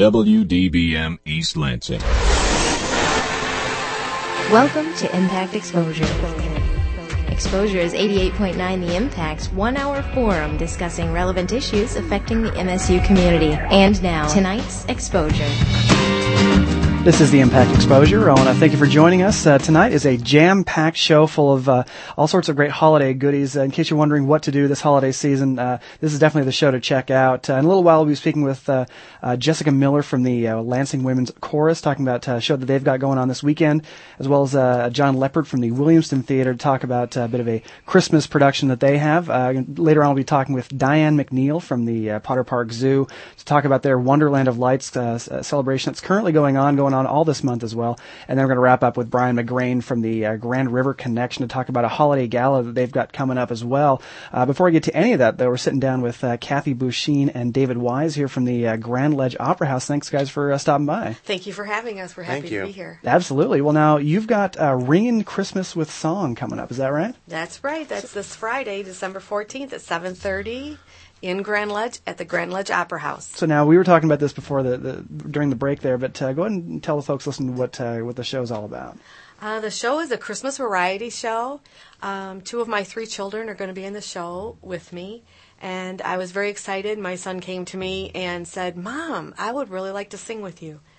[0.00, 2.00] WDBM East Lansing.
[4.50, 6.06] Welcome to Impact Exposure.
[7.28, 13.52] Exposure is 88.9 The Impact's one hour forum discussing relevant issues affecting the MSU community.
[13.52, 15.44] And now, tonight's Exposure.
[17.02, 18.28] This is the Impact Exposure.
[18.28, 19.46] I want to thank you for joining us.
[19.46, 21.84] Uh, tonight is a jam-packed show full of uh,
[22.14, 23.56] all sorts of great holiday goodies.
[23.56, 26.44] Uh, in case you're wondering what to do this holiday season, uh, this is definitely
[26.44, 27.48] the show to check out.
[27.48, 28.84] Uh, in a little while, we'll be speaking with uh,
[29.38, 33.16] Jessica Miller from the Lansing Women's Chorus, talking about a show that they've got going
[33.16, 33.82] on this weekend,
[34.18, 37.48] as well as John Lepard from the Williamston Theater to talk about a bit of
[37.48, 39.28] a Christmas production that they have.
[39.78, 43.08] later on, we'll be talking with Diane McNeil from the Potter Park Zoo
[43.38, 47.10] to talk about their Wonderland of Lights celebration that's currently going on, going going on
[47.10, 47.98] all this month as well.
[48.28, 50.94] And then we're going to wrap up with Brian McGrain from the uh, Grand River
[50.94, 54.02] Connection to talk about a holiday gala that they've got coming up as well.
[54.32, 56.74] Uh, before I get to any of that, though, we're sitting down with uh, Kathy
[56.74, 59.86] Bouchine and David Wise here from the uh, Grand Ledge Opera House.
[59.86, 61.14] Thanks, guys, for uh, stopping by.
[61.24, 62.16] Thank you for having us.
[62.16, 63.00] We're happy Thank to be here.
[63.04, 63.60] Absolutely.
[63.60, 66.70] Well, now you've got uh, Ringing Christmas with Song coming up.
[66.70, 67.14] Is that right?
[67.28, 67.88] That's right.
[67.88, 70.78] That's this Friday, December 14th at 7:30
[71.22, 73.30] in Grand Ledge at the Grand Ledge Opera House.
[73.36, 76.20] So now we were talking about this before the, the during the break there, but
[76.20, 78.98] uh, go ahead and tell the folks listening what uh, what the show's all about.
[79.40, 81.60] Uh, the show is a Christmas variety show.
[82.02, 85.22] Um, two of my three children are going to be in the show with me,
[85.60, 86.98] and I was very excited.
[86.98, 90.62] My son came to me and said, "Mom, I would really like to sing with
[90.62, 90.80] you."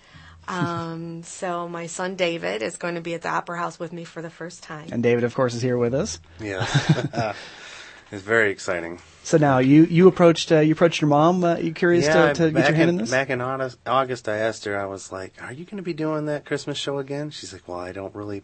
[0.48, 4.04] Um, so my son David is going to be at the Opera House with me
[4.04, 4.90] for the first time.
[4.92, 6.20] And David, of course, is here with us.
[6.40, 6.66] Yeah.
[8.12, 9.00] it's very exciting.
[9.24, 11.44] So now you you approached uh, you approached your mom.
[11.44, 13.12] Uh, you curious yeah, to, to get your hand in, this?
[13.12, 14.78] Back in August, August, I asked her.
[14.78, 17.68] I was like, "Are you going to be doing that Christmas show again?" She's like,
[17.68, 18.44] "Well, I don't really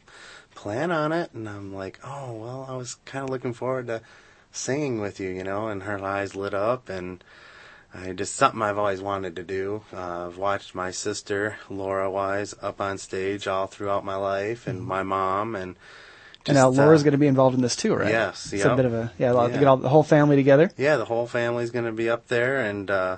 [0.55, 4.01] plan on it." And I'm like, "Oh, well, I was kind of looking forward to
[4.51, 7.23] singing with you, you know." And her eyes lit up, and
[7.93, 9.83] I just something I've always wanted to do.
[9.91, 14.79] Uh, I've watched my sister Laura Wise up on stage all throughout my life, and
[14.79, 14.87] mm-hmm.
[14.87, 15.75] my mom, and
[16.47, 18.09] and now Laura's uh, going to be involved in this too, right?
[18.09, 20.71] Yes, it's a bit of a yeah, get all the whole family together.
[20.77, 23.17] Yeah, the whole family's going to be up there, and uh,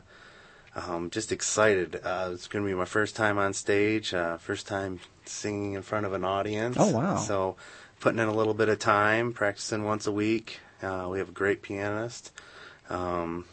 [0.75, 2.01] um, just excited.
[2.03, 5.81] Uh, it's going to be my first time on stage, uh, first time singing in
[5.81, 6.77] front of an audience.
[6.79, 7.17] Oh wow!
[7.17, 7.55] So
[7.99, 10.59] putting in a little bit of time, practicing once a week.
[10.81, 12.31] Uh, we have a great pianist.
[12.89, 13.45] Um,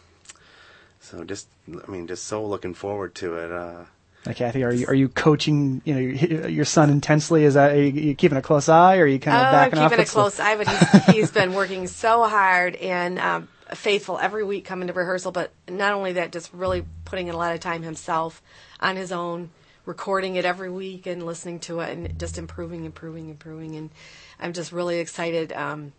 [1.00, 3.52] so just, I mean, just so looking forward to it.
[3.52, 3.84] Uh,
[4.26, 7.44] now, Kathy, are you are you coaching you know your, your son intensely?
[7.44, 9.52] Is that are you, you, keeping a close eye, or are you kind of oh,
[9.52, 9.90] backing I'm off?
[9.92, 14.44] keeping a close eye, but he's, he's been working so hard and um, faithful every
[14.44, 15.32] week coming to rehearsal.
[15.32, 18.42] But not only that, just really putting in a lot of time himself
[18.80, 19.50] on his own,
[19.84, 23.76] recording it every week and listening to it, and just improving, improving, improving.
[23.76, 23.90] And
[24.40, 25.52] I'm just really excited.
[25.52, 25.92] Um,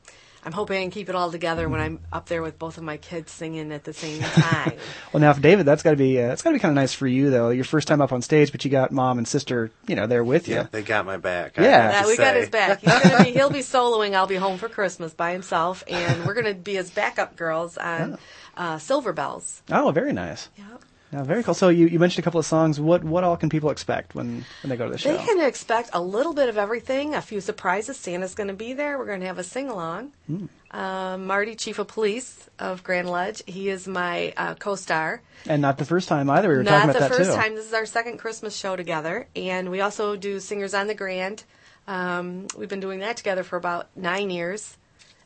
[0.44, 2.84] I'm hoping I can keep it all together when I'm up there with both of
[2.84, 4.74] my kids singing at the same time.
[5.12, 6.76] well, now for David, that's got to be uh, that's got to be kind of
[6.76, 7.50] nice for you though.
[7.50, 10.24] Your first time up on stage, but you got mom and sister, you know, there
[10.24, 10.56] with you.
[10.56, 11.58] Yeah, they got my back.
[11.58, 12.24] Yeah, yeah we say.
[12.24, 12.82] got his back.
[12.82, 14.14] He's gonna be, he'll be soloing.
[14.14, 18.14] I'll be home for Christmas by himself, and we're gonna be his backup girls on
[18.14, 18.62] oh.
[18.62, 19.62] uh, Silver Bells.
[19.72, 20.50] Oh, very nice.
[20.58, 20.84] Yep.
[21.12, 21.54] Yeah, very cool.
[21.54, 22.80] So you, you mentioned a couple of songs.
[22.80, 25.16] What what all can people expect when, when they go to the show?
[25.16, 27.16] They can expect a little bit of everything.
[27.16, 27.98] A few surprises.
[27.98, 28.98] Santa's going to be there.
[28.98, 30.12] We're going to have a sing along.
[30.30, 30.50] Mm.
[30.70, 33.42] Uh, Marty, Chief of Police of Grand Ledge.
[33.48, 35.22] He is my uh, co-star.
[35.46, 36.50] And not the first time either.
[36.50, 37.14] We were not talking about that too.
[37.14, 37.56] Not the first time.
[37.56, 41.46] This is our second Christmas show together, and we also do Singers on the Grand.
[41.88, 44.76] Um, we've been doing that together for about nine years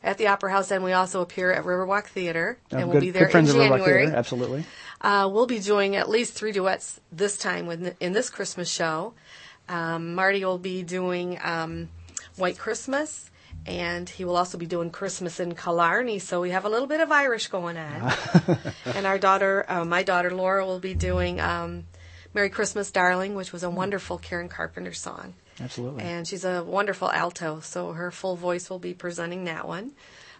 [0.02, 3.00] at the Opera House, and we also appear at Riverwalk Theater, oh, and good, we'll
[3.00, 4.04] be there good friends in of January.
[4.04, 4.64] Theater, absolutely.
[5.00, 9.14] Uh, we'll be doing at least three duets this time in, in this Christmas show.
[9.68, 11.88] Um, Marty will be doing um,
[12.36, 13.30] White Christmas,
[13.66, 16.18] and he will also be doing Christmas in Killarney.
[16.18, 18.12] So we have a little bit of Irish going on.
[18.86, 21.84] and our daughter, uh, my daughter Laura, will be doing um,
[22.34, 25.34] "Merry Christmas, Darling," which was a wonderful Karen Carpenter song.
[25.60, 26.02] Absolutely.
[26.04, 29.92] And she's a wonderful alto, so her full voice will be presenting that one.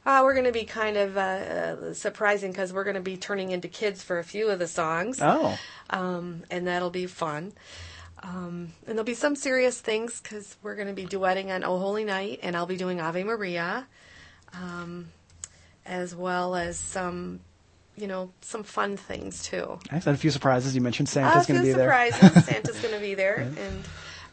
[0.04, 3.16] Uh, we're going to be kind of uh, uh surprising because we're going to be
[3.16, 5.18] turning into kids for a few of the songs.
[5.20, 5.56] Oh.
[5.90, 7.52] Um, and that'll be fun.
[8.22, 11.78] Um, and there'll be some serious things because we're going to be duetting on Oh
[11.78, 13.86] Holy Night, and I'll be doing Ave Maria,
[14.54, 15.08] um,
[15.84, 17.40] as well as some,
[17.96, 19.78] you know, some fun things too.
[19.90, 20.18] Excellent.
[20.18, 20.74] A few surprises.
[20.74, 21.90] You mentioned Santa's going to be there.
[21.90, 22.44] A few surprises.
[22.44, 23.84] Santa's going to be there, and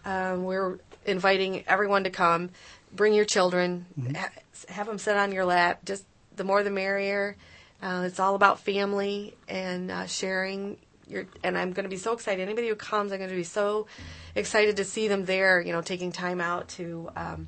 [0.09, 2.50] um, we're inviting everyone to come.
[2.91, 3.85] Bring your children.
[4.00, 4.15] Mm-hmm.
[4.15, 4.31] Ha-
[4.69, 5.85] have them sit on your lap.
[5.85, 7.38] Just the more the merrier.
[7.81, 10.77] Uh, it's all about family and uh, sharing
[11.07, 11.25] your.
[11.44, 12.41] And I'm going to be so excited.
[12.41, 13.85] Anybody who comes, I'm going to be so
[14.33, 15.61] excited to see them there.
[15.61, 17.11] You know, taking time out to.
[17.15, 17.47] Um,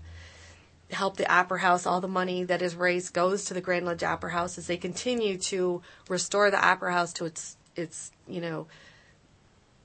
[0.91, 1.85] help the Opera House.
[1.85, 4.75] All the money that is raised goes to the Grand Ledge Opera House as they
[4.75, 8.67] continue to restore the Opera House to its its you know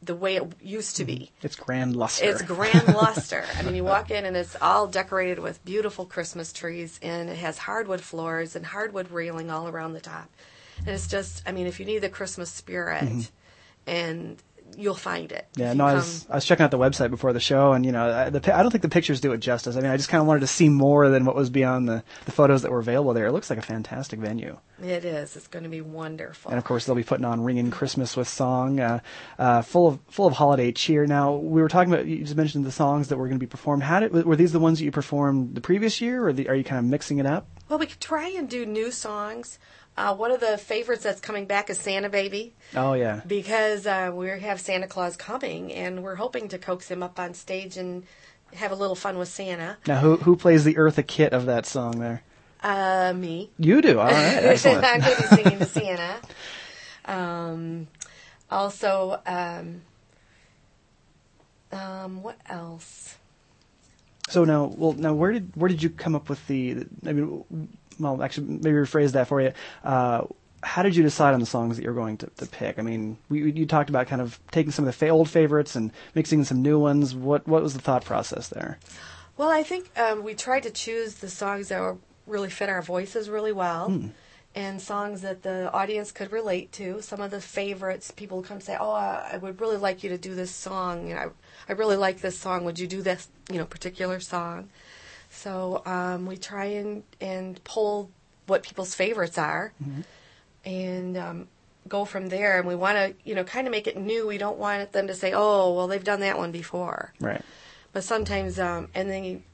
[0.06, 1.30] the way it used to be.
[1.40, 1.44] Mm.
[1.44, 2.24] It's grand luster.
[2.24, 3.44] It's grand luster.
[3.56, 7.36] I mean, you walk in and it's all decorated with beautiful Christmas trees, and it
[7.36, 10.30] has hardwood floors and hardwood railing all around the top.
[10.78, 13.90] And it's just, I mean, if you need the Christmas spirit, mm-hmm.
[13.90, 14.42] and
[14.76, 15.46] you'll find it.
[15.56, 17.92] Yeah, no, I was I was checking out the website before the show, and you
[17.92, 19.76] know, I, the, I don't think the pictures do it justice.
[19.76, 22.02] I mean, I just kind of wanted to see more than what was beyond the,
[22.24, 23.26] the photos that were available there.
[23.26, 25.36] It looks like a fantastic venue, It is.
[25.36, 26.50] It's going to be wonderful.
[26.50, 29.00] and of course, they'll be putting on "Ringing Christmas with Song," uh,
[29.38, 31.06] uh, full of full of holiday cheer.
[31.06, 33.48] Now, we were talking about you just mentioned the songs that were going to be
[33.50, 33.82] performed.
[33.82, 36.54] How did were these the ones that you performed the previous year, or the, are
[36.54, 37.48] you kind of mixing it up?
[37.68, 39.58] Well, we could try and do new songs.
[39.96, 44.12] Uh, one of the favorites that's coming back is Santa Baby Oh yeah, because uh,
[44.14, 48.04] we have Santa Claus coming, and we're hoping to coax him up on stage and
[48.54, 49.78] have a little fun with Santa.
[49.86, 52.22] now who who plays the Eartha Kitt of that song there?
[52.62, 53.50] Uh, me.
[53.58, 53.98] You do.
[53.98, 54.84] All right, excellent.
[54.84, 56.16] I'm going to be singing to Santa.
[57.06, 57.86] Um,
[58.50, 59.82] also, um,
[61.72, 63.16] um, what else?
[64.28, 66.84] So now, well, now where did where did you come up with the?
[67.06, 67.68] I mean,
[67.98, 69.52] well, actually, maybe rephrase that for you.
[69.84, 70.24] Uh,
[70.62, 72.78] how did you decide on the songs that you're going to, to pick?
[72.78, 75.76] I mean, we, you talked about kind of taking some of the fa- old favorites
[75.76, 77.14] and mixing in some new ones.
[77.14, 78.78] What what was the thought process there?
[79.36, 82.82] Well, I think um, we tried to choose the songs that were, really fit our
[82.82, 83.88] voices really well.
[84.56, 87.02] And songs that the audience could relate to.
[87.02, 90.16] Some of the favorites, people come say, "Oh, I I would really like you to
[90.16, 91.08] do this song.
[91.08, 91.28] You know, I,
[91.68, 92.64] I really like this song.
[92.64, 94.70] Would you do this, you know, particular song?"
[95.28, 98.08] So um, we try and and pull
[98.46, 99.74] what people's favorites are,
[100.64, 101.48] and um,
[101.86, 102.58] go from there.
[102.58, 104.26] And we want to, you know, kind of make it new.
[104.26, 107.42] We don't want them to say, "Oh, well, they've done that one before." Right.
[107.92, 109.44] But sometimes, um, and then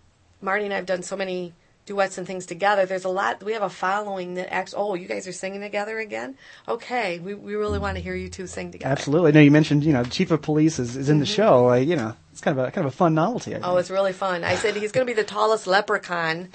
[0.40, 1.55] Marty and I have done so many
[1.87, 2.87] duets and things together.
[2.87, 3.43] There's a lot.
[3.43, 4.73] We have a following that acts.
[4.76, 6.37] Oh, you guys are singing together again?
[6.69, 8.90] Okay, we we really want to hear you two sing together.
[8.93, 9.32] Absolutely.
[9.32, 11.64] Now you mentioned, you know, chief of police is, is in the show.
[11.67, 13.52] Like, you know, it's kind of a kind of a fun novelty.
[13.55, 13.64] I Mm-hmm.
[13.64, 13.81] Oh, think.
[13.81, 14.44] it's really fun.
[14.44, 16.49] I said he's going to be the tallest leprechaun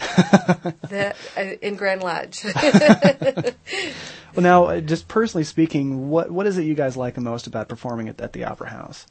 [0.90, 2.46] that, uh, in Grand Ledge.
[3.16, 3.54] well,
[4.38, 7.68] now, uh, just personally speaking, what what is it you guys like the most about
[7.68, 9.06] performing at, at the Opera House?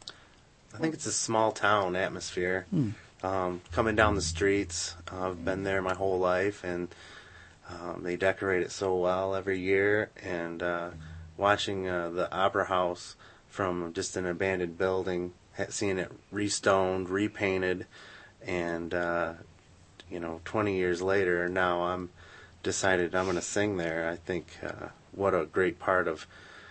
[0.75, 2.67] I think it's a small town atmosphere.
[3.27, 6.87] Um, coming down the streets, I've been there my whole life, and
[7.69, 10.11] um, they decorate it so well every year.
[10.23, 10.91] And uh,
[11.37, 13.17] watching uh, the Opera House
[13.49, 15.33] from just an abandoned building,
[15.71, 17.87] seeing it restoned, repainted,
[18.47, 19.33] and uh,
[20.09, 22.11] you know, 20 years later, now I'm
[22.63, 24.09] decided I'm going to sing there.
[24.09, 26.29] I think uh, what a great part of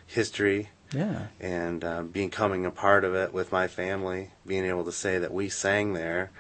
[0.08, 1.28] history Yeah.
[1.40, 5.34] and uh, becoming a part of it with my family, being able to say that
[5.34, 6.32] we sang there,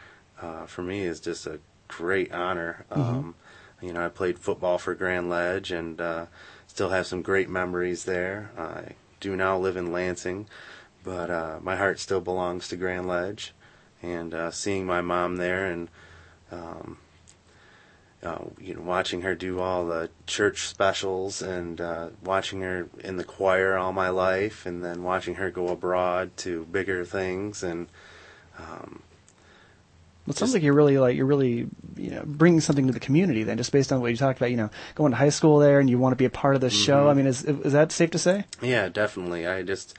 [0.41, 2.85] uh, for me is just a great honor.
[2.91, 3.35] Um,
[3.81, 6.25] you know, I played football for Grand Ledge and uh,
[6.67, 8.51] still have some great memories there.
[8.57, 10.47] I do now live in Lansing,
[11.03, 13.53] but uh, my heart still belongs to Grand Ledge,
[14.01, 15.89] and uh, seeing my mom there and
[16.51, 16.97] um,
[18.23, 23.17] uh, you know, watching her do all the church specials and uh, watching her in
[23.17, 27.87] the choir all my life, and then watching her go abroad to bigger things, and
[28.57, 29.01] um,
[30.25, 32.99] Well, it sounds like you're really like you're really you know bringing something to the
[32.99, 34.49] community then, just based on what you talked about.
[34.49, 36.61] You know, going to high school there, and you want to be a part of
[36.61, 37.07] this show.
[37.09, 38.45] I mean, is is that safe to say?
[38.61, 39.45] yeah, definitely.
[39.45, 39.95] I just,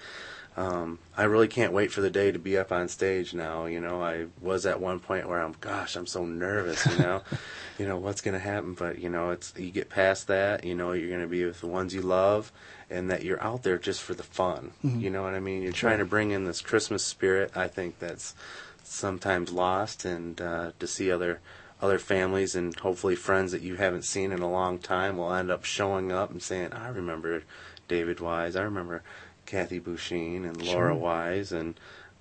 [0.57, 3.67] um, I really can't wait for the day to be up on stage now.
[3.67, 6.87] You know, I was at one point where I'm, gosh, I'm so nervous.
[6.87, 7.23] You know,
[7.79, 10.65] you know what's going to happen, but you know, it's you get past that.
[10.65, 12.53] You know, you're going to be with the ones you love,
[12.89, 14.73] and that you're out there just for the fun.
[14.83, 15.61] You know what I mean?
[15.63, 17.55] You're trying to bring in this Christmas spirit.
[17.55, 18.35] I think that's
[18.83, 21.41] sometimes lost, and uh, to see other
[21.83, 25.51] other families and hopefully friends that you haven't seen in a long time will end
[25.51, 27.43] up showing up and saying, "I remember
[27.89, 28.57] David Wise.
[28.57, 29.03] I remember
[29.47, 31.79] Kathy Bouchine and Laura Wise, and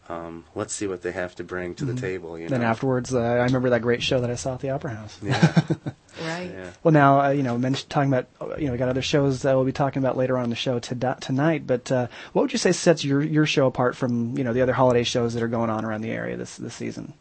[0.08, 2.50] um, let's see what they have to bring to the table." You know.
[2.50, 5.20] Then afterwards, uh, I remember that great show that I saw at the Opera House.
[5.22, 5.62] yeah,
[6.22, 6.52] right.
[6.52, 6.72] yeah.
[6.84, 9.42] Well, now uh, you know, mention, talking about uh, you know, we got other shows
[9.42, 11.68] that we'll be talking about later on in the show to, tonight.
[11.68, 14.62] But uh, what would you say sets your your show apart from you know the
[14.62, 17.14] other holiday shows that are going on around the area this this season?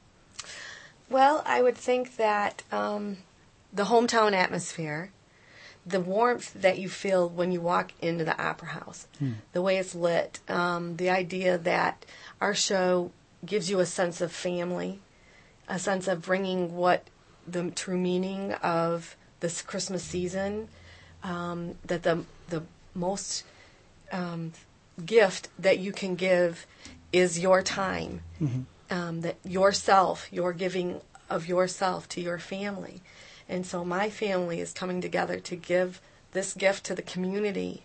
[1.10, 3.18] Well, I would think that um,
[3.72, 5.10] the hometown atmosphere,
[5.86, 9.06] the warmth that you feel when you walk into the opera house,
[9.52, 12.04] the way it's lit, um, the idea that
[12.40, 13.10] our show
[13.44, 15.00] gives you a sense of family,
[15.68, 17.08] a sense of bringing what
[17.46, 20.68] the true meaning of this Christmas season,
[21.22, 22.62] um, that the the
[22.94, 23.44] most
[24.12, 24.52] um,
[25.04, 26.66] gift that you can give
[27.12, 28.22] is your time.
[28.90, 31.00] Um, that yourself, your giving
[31.30, 33.00] of yourself to your family.
[33.48, 36.00] And so my family is coming together to give
[36.32, 37.82] this gift to the community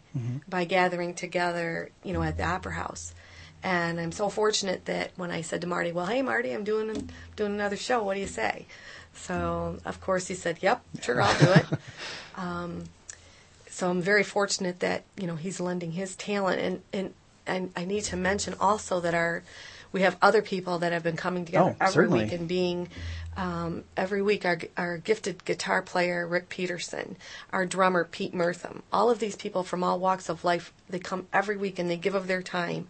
[0.47, 3.13] by gathering together, you know, at the Opera House.
[3.61, 7.09] And I'm so fortunate that when I said to Marty, "Well, hey Marty, I'm doing
[7.35, 8.01] doing another show.
[8.03, 8.65] What do you say?"
[9.13, 11.65] So of course he said, "Yep, sure, I'll do it."
[12.37, 12.85] um,
[13.69, 17.13] so I'm very fortunate that you know he's lending his talent, and and,
[17.45, 19.43] and I need to mention also that our
[19.91, 22.23] we have other people that have been coming together Oh, every certainly.
[22.23, 22.89] week and being
[23.39, 27.15] um, every week our our gifted guitar player Rick Peterson,
[27.53, 31.27] our drummer Pete Murtham, all of these people from all walks of life they come
[31.31, 32.87] every week and they give of their time.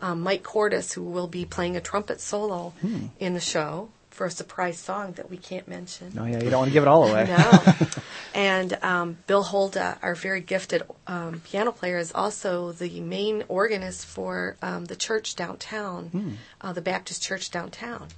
[0.00, 3.06] Um, Mike Cordis, who will be playing a trumpet solo Hmm.
[3.18, 6.12] in the show for a surprise song that we can't mention.
[6.18, 7.24] Oh yeah, you don't want to give it all away.
[7.38, 7.86] No.
[8.34, 14.06] and um, Bill Holda, our very gifted um, piano player, is also the main organist
[14.06, 18.08] for um, the church downtown, uh, the Baptist church downtown.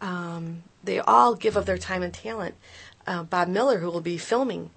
[0.00, 2.54] Um, they all give of their time and talent.
[3.06, 4.70] Uh, Bob Miller, who will be filming,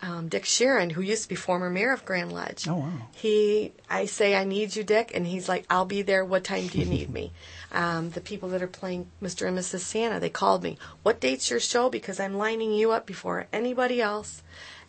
[0.00, 2.66] um, Dick Sharon, who used to be former mayor of Grand Ledge.
[2.68, 2.90] Oh, wow.
[3.14, 6.24] He, I say, I need you, Dick, and he's like, I'll be there.
[6.24, 7.32] What time do you need me?
[7.74, 9.48] Um, the people that are playing Mr.
[9.48, 9.78] and Mrs.
[9.80, 10.76] Santa, they called me.
[11.04, 11.88] What date's your show?
[11.88, 14.42] Because I'm lining you up before anybody else,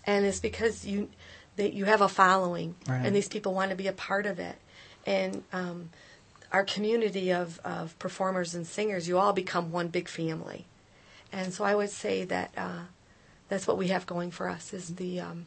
[0.03, 1.07] and it's because you,
[1.55, 3.05] that you have a following, Right.
[3.05, 4.57] and these people want to be a part of it,
[5.05, 5.91] and um,
[6.53, 10.65] our community of of performers and singers, you all become one big family,
[11.31, 12.51] and so I would say that.
[12.55, 12.83] Uh,
[13.50, 15.45] that's what we have going for us is the um,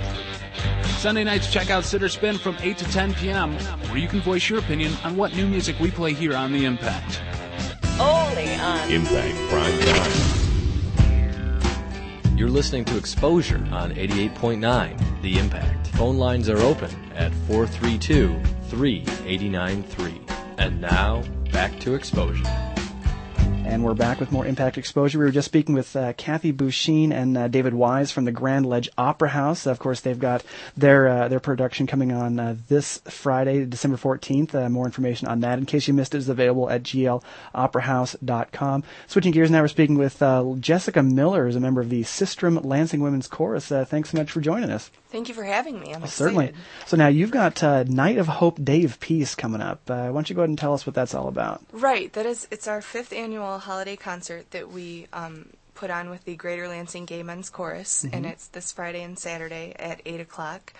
[0.98, 3.54] Sunday nights, check out Sitter Spin from 8 to 10 p.m.,
[3.90, 6.66] where you can voice your opinion on what new music we play here on The
[6.66, 7.22] Impact.
[8.92, 10.38] Impact Prime Time.
[12.38, 15.88] You're listening to Exposure on 88.9 The Impact.
[15.88, 18.40] Phone lines are open at 432
[18.70, 20.22] 3893.
[20.60, 22.44] And now, back to Exposure.
[23.68, 25.20] And we're back with more Impact Exposure.
[25.20, 28.66] We were just speaking with uh, Kathy Bouchine and uh, David Wise from the Grand
[28.66, 29.68] Ledge Opera House.
[29.68, 30.46] Of course, they've got
[30.78, 34.56] their uh, their production coming on uh, this Friday, December 14th.
[34.56, 38.84] Uh, more information on that, in case you missed it, is available at gloperahouse.com.
[39.08, 42.64] Switching gears now, we're speaking with uh, Jessica Miller, who's a member of the Sistrum
[42.64, 43.70] Lansing Women's Chorus.
[43.70, 44.90] Uh, thanks so much for joining us.
[45.10, 45.94] Thank you for having me.
[45.94, 46.12] I'm excited.
[46.12, 46.54] Certainly.
[46.86, 49.90] So now you've got uh, Night of Hope Day of Peace coming up.
[49.90, 51.62] Uh, why don't you go ahead and tell us what that's all about?
[51.72, 52.12] Right.
[52.14, 52.48] That is.
[52.52, 57.06] It's our fifth annual holiday concert that we um, put on with the Greater Lansing
[57.06, 58.32] Gay Men's Chorus, and Mhm.
[58.32, 60.74] it's this Friday and Saturday at eight o'clock.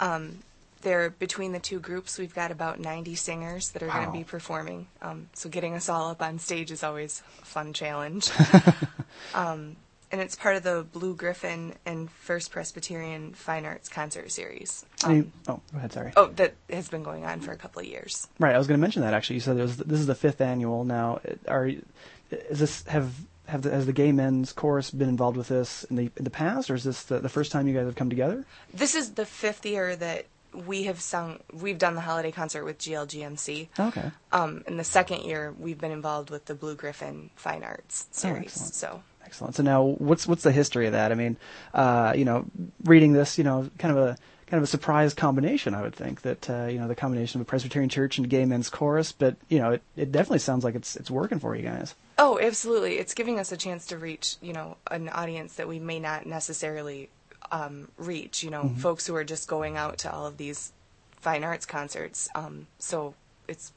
[0.00, 0.42] Um,
[0.82, 4.12] there, between the two groups, we've got about 90 singers that are going Wow.
[4.12, 4.86] to be performing.
[5.00, 8.30] Um, so getting us all up on stage is always a fun challenge.
[9.34, 9.76] um,
[10.14, 14.86] and it's part of the Blue Griffin and First Presbyterian Fine Arts Concert Series.
[15.02, 15.92] Um, oh, go ahead.
[15.92, 16.12] Sorry.
[16.16, 18.28] oh, that has been going on for a couple of years.
[18.38, 19.34] Right, I was going to mention that actually.
[19.34, 21.18] You said was, this is the fifth annual now.
[21.48, 23.12] Are is this have
[23.46, 26.30] have the, has the gay men's chorus been involved with this in the in the
[26.30, 28.46] past, or is this the, the first time you guys have come together?
[28.72, 30.26] This is the fifth year that
[30.64, 31.40] we have sung.
[31.52, 33.68] We've done the holiday concert with GLGMC.
[33.80, 34.12] Okay.
[34.30, 38.56] Um, and the second year we've been involved with the Blue Griffin Fine Arts series.
[38.56, 39.54] Oh, so Excellent.
[39.54, 41.10] So now, what's what's the history of that?
[41.12, 41.36] I mean,
[41.72, 42.46] uh, you know,
[42.84, 44.16] reading this, you know, kind of a
[44.46, 45.74] kind of a surprise combination.
[45.74, 48.44] I would think that uh, you know the combination of a Presbyterian church and gay
[48.44, 51.62] men's chorus, but you know, it, it definitely sounds like it's it's working for you
[51.62, 51.94] guys.
[52.18, 52.98] Oh, absolutely.
[52.98, 56.26] It's giving us a chance to reach, you know, an audience that we may not
[56.26, 57.08] necessarily
[57.50, 58.78] um, reach, you know, Mhm.
[58.78, 60.72] folks who are just going out to all of these
[61.20, 62.28] fine arts concerts.
[62.34, 63.14] Um, so
[63.48, 63.72] it's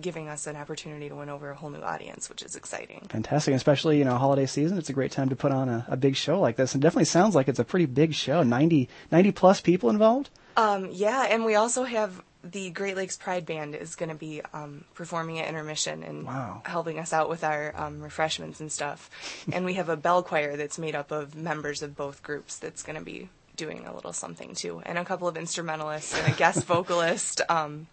[0.00, 3.06] giving us an opportunity to win over a whole new audience, which is exciting.
[3.10, 4.76] Fantastic, especially you know holiday season.
[4.78, 7.04] It's a great time to put on a, a big show like this, and definitely
[7.04, 8.42] sounds like it's a pretty big show.
[8.42, 10.30] 90, 90 plus people involved.
[10.56, 14.42] Um, yeah, and we also have the Great Lakes Pride Band is going to be
[14.52, 16.60] um, performing at intermission and Wow.
[16.66, 19.08] helping us out with our um, refreshments and stuff.
[19.52, 22.82] and we have a bell choir that's made up of members of both groups that's
[22.82, 26.36] going to be doing a little something too, and a couple of instrumentalists and a
[26.36, 27.40] guest vocalist.
[27.48, 27.86] Um,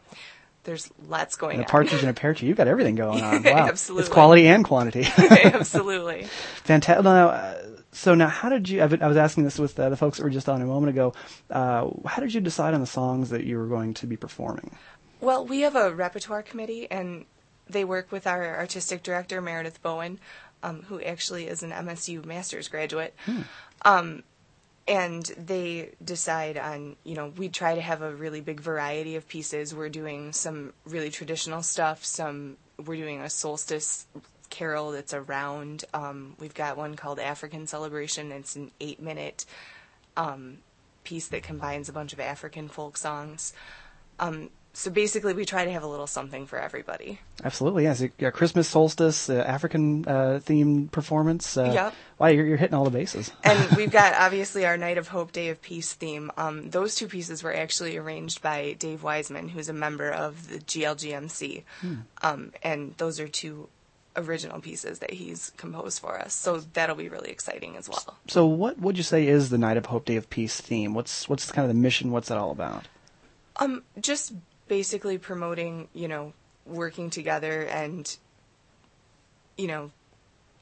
[0.64, 1.70] there's lots going And a on.
[1.72, 2.48] partridge in a pear tree.
[2.48, 3.44] You've got everything going on.
[3.44, 4.02] Wow, Absolutely.
[4.02, 5.06] it's quality and quantity.
[5.18, 6.24] Absolutely.
[6.64, 7.04] Fantastic.
[7.04, 8.82] Now, uh, so now, how did you?
[8.84, 10.66] I've been- I was asking this with uh, the folks that were just on a
[10.66, 11.14] moment ago.
[11.50, 14.76] Uh, how did you decide on the songs that you were going to be performing?
[15.20, 17.26] Well, we have a repertoire committee, and
[17.68, 20.20] they work with our artistic director, Meredith Bowen,
[20.64, 23.14] um, who actually is an MSU master's graduate.
[23.84, 24.24] Um,
[24.92, 29.26] and they decide on, you know, we try to have a really big variety of
[29.26, 29.74] pieces.
[29.74, 34.06] We're doing some really traditional stuff, some, we're doing a solstice
[34.50, 35.86] carol that's around.
[35.94, 38.34] Um, we've got one called African Celebration.
[38.34, 39.46] It's an eight minute
[40.18, 40.58] um,
[41.06, 43.54] piece that combines a bunch of African folk songs.
[44.20, 47.20] Um, so basically, we try to have a little something for everybody.
[47.44, 48.04] Absolutely, yes.
[48.18, 51.58] Yeah, Christmas solstice, uh, African uh, themed performance.
[51.58, 51.94] Uh, Yep.
[52.20, 53.32] Wow, you're, you're hitting all the bases.
[53.44, 56.32] And we've got obviously our Night of Hope, Day of Peace theme.
[56.38, 60.60] Um, those two pieces were actually arranged by Dave Wiseman, who's a member of the
[60.60, 61.64] GLGMC.
[61.82, 61.96] Hmm.
[62.22, 63.68] Um, and those are two
[64.16, 66.34] original pieces that he's composed for us.
[66.34, 68.18] So that'll be really exciting as well.
[68.28, 70.94] So, what would you say is the Night of Hope, Day of Peace theme?
[70.94, 72.12] What's what's kind of the mission?
[72.12, 72.88] What's that all about?
[73.58, 74.34] Um, just
[74.72, 76.32] basically promoting, you know,
[76.66, 78.16] working together and,
[79.58, 79.92] you know,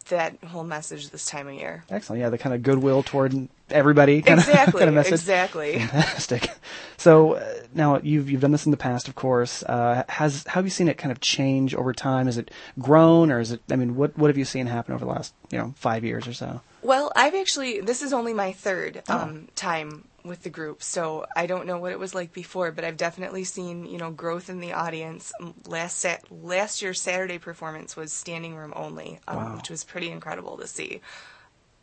[0.08, 1.84] that whole message this time of year.
[1.92, 2.20] Excellent.
[2.20, 5.14] Yeah, the kind of goodwill toward everybody kind Exactly, of, kind of message.
[5.14, 5.78] exactly.
[5.78, 6.50] Fantastic.
[6.98, 9.62] So uh, now you've you've done this in the past, of course.
[9.62, 12.26] Uh, has how have you seen it kind of change over time?
[12.26, 12.50] Has it
[12.80, 13.62] grown, or is it?
[13.70, 16.28] I mean, what what have you seen happen over the last you know five years
[16.28, 16.62] or so?
[16.82, 19.18] Well, I've actually this is only my third Oh.
[19.20, 22.84] um, time with the group, so I don't know what it was like before, but
[22.84, 25.32] I've definitely seen you know growth in the audience.
[25.66, 29.56] Last sat- last year's Saturday performance was standing room only, um, Wow.
[29.58, 31.02] which was pretty incredible to see.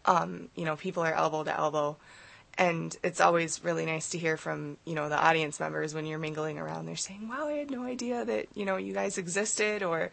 [0.04, 1.96] Um, you know, people are elbow to elbow.
[2.58, 6.18] And it's always really nice to hear from, you know, the audience members when you're
[6.18, 6.86] mingling around.
[6.86, 10.10] They're saying, "Wow, I had no idea that, you know, you guys existed." Or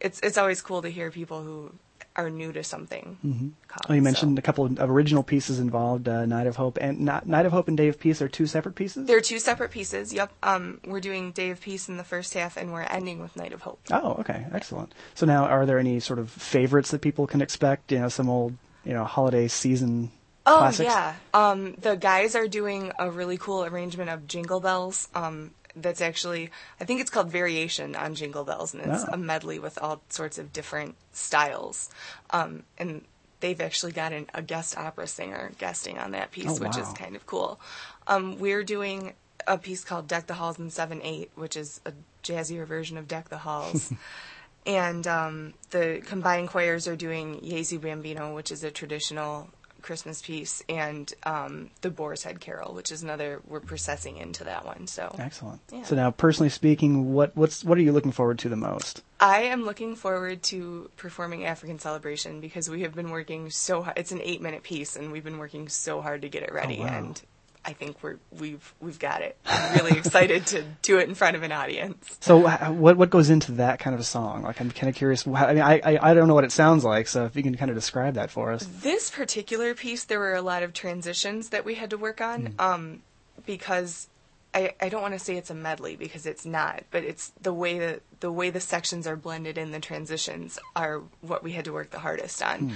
[0.00, 1.74] it's it's always cool to hear people who
[2.16, 3.18] are new to something.
[3.24, 3.48] Mm-hmm.
[3.88, 4.04] Oh, you so.
[4.04, 6.08] mentioned a couple of original pieces involved.
[6.08, 8.46] Uh, Night of Hope and Not, Night of Hope and Day of Peace are two
[8.46, 9.06] separate pieces.
[9.06, 10.12] They're two separate pieces.
[10.12, 10.32] Yep.
[10.42, 13.52] Um, we're doing Day of Peace in the first half, and we're ending with Night
[13.52, 13.80] of Hope.
[13.90, 14.94] Oh, okay, excellent.
[15.14, 17.92] So now, are there any sort of favorites that people can expect?
[17.92, 20.10] You know, some old you know holiday season
[20.44, 20.88] Oh classics.
[20.88, 21.14] yeah.
[21.32, 25.08] Um, the guys are doing a really cool arrangement of Jingle Bells.
[25.14, 29.12] Um, that's actually I think it's called Variation on Jingle Bells, and it's Oh.
[29.12, 31.90] a medley with all sorts of different styles.
[32.30, 33.04] Um, and
[33.40, 36.88] they've actually got an, a guest opera singer guesting on that piece, Oh, which is
[36.92, 37.58] kind of cool.
[38.06, 39.14] Um, we're doing
[39.46, 43.08] a piece called Deck the Halls in Seven Eight, which is a jazzier version of
[43.08, 43.92] Deck the Halls.
[44.66, 49.48] and um, the combined choirs are doing Gesù Bambino, which is a traditional
[49.82, 53.40] Christmas piece, and um, the Boar's Head Carol, which is another.
[53.46, 54.86] We're processing into that one.
[54.86, 55.60] So Excellent.
[55.72, 55.82] Yeah.
[55.82, 59.02] So now, personally speaking, what what's what are you looking forward to the most?
[59.20, 63.98] I am looking forward to performing African Celebration because we have been working so hard.
[63.98, 66.78] It's an eight-minute piece, and we've been working so hard to get it ready.
[66.80, 66.98] Oh, wow.
[66.98, 67.22] And
[67.64, 69.36] I think we're we've we've got it.
[69.46, 72.16] I'm really excited to do it in front of an audience.
[72.20, 72.38] So,
[72.72, 74.42] what what goes into that kind of a song?
[74.42, 75.26] Like, I'm kind of curious.
[75.26, 77.06] I mean, I, I I don't know what it sounds like.
[77.06, 78.66] So, if you can kind of describe that for us.
[78.66, 82.54] This particular piece, there were a lot of transitions that we had to work on
[82.58, 83.02] um,
[83.46, 84.08] because
[84.54, 87.54] I, I don't want to say it's a medley because it's not, but it's the
[87.54, 91.64] way that the way the sections are blended in the transitions are what we had
[91.66, 92.72] to work the hardest on.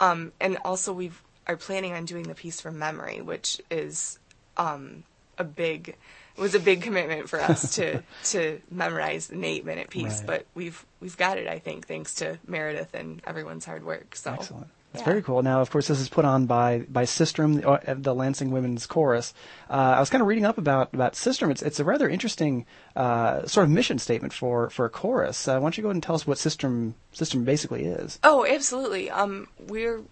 [0.00, 1.10] Um, and also, we
[1.46, 4.18] are planning on doing the piece from memory, which is
[4.58, 5.04] um,
[5.38, 5.88] a big
[6.36, 10.26] it was a big commitment for us to to memorize an eight minute piece, Right.
[10.26, 14.14] but we've we've got it, I think, thanks to Meredith and everyone's hard work.
[14.14, 14.68] So Excellent.
[14.92, 15.10] That's yeah.
[15.10, 15.42] very cool.
[15.42, 18.86] Now, of course, this is put on by by Sistrum, the, uh, the Lansing Women's
[18.86, 19.34] Chorus.
[19.68, 21.50] Uh, I was kind of reading up about about Sistrum.
[21.50, 22.64] It's it's a rather interesting
[22.96, 25.46] uh, sort of mission statement for for a chorus.
[25.46, 28.18] Uh, why don't you go ahead and tell us what Sistrum Sistrum basically is?
[28.24, 29.10] Oh, absolutely.
[29.10, 30.02] Um, we're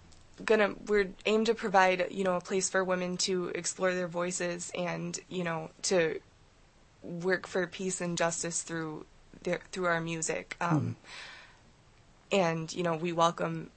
[0.45, 4.71] gonna we're aimed to provide you know a place for women to explore their voices
[4.77, 6.19] and you know to
[7.03, 9.05] work for peace and justice through
[9.43, 10.55] their through our music.
[10.61, 10.95] Um,
[12.31, 13.69] And you know we welcome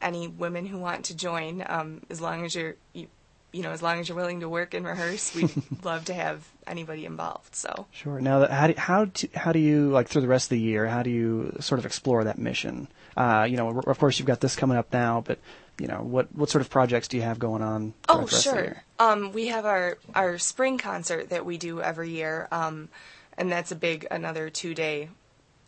[0.00, 3.08] any women who want to join um, as long as you're you,
[3.52, 5.50] you know, as long as you're willing to work and rehearse, we'd
[5.84, 7.54] love to have anybody involved.
[7.54, 8.20] So Sure.
[8.20, 10.60] Now, that- how do, how do, how do you like through the rest of the
[10.60, 10.86] year?
[10.86, 12.88] How do you sort of explore that mission?
[13.16, 15.38] Uh, you know, of course, you've got this coming up now, but
[15.78, 17.94] you know, what what sort of projects do you have going on?
[18.08, 18.82] Oh, the rest the sure.
[18.98, 22.88] Um, we have our our spring concert that we do every year, um,
[23.36, 25.08] and that's a big another two day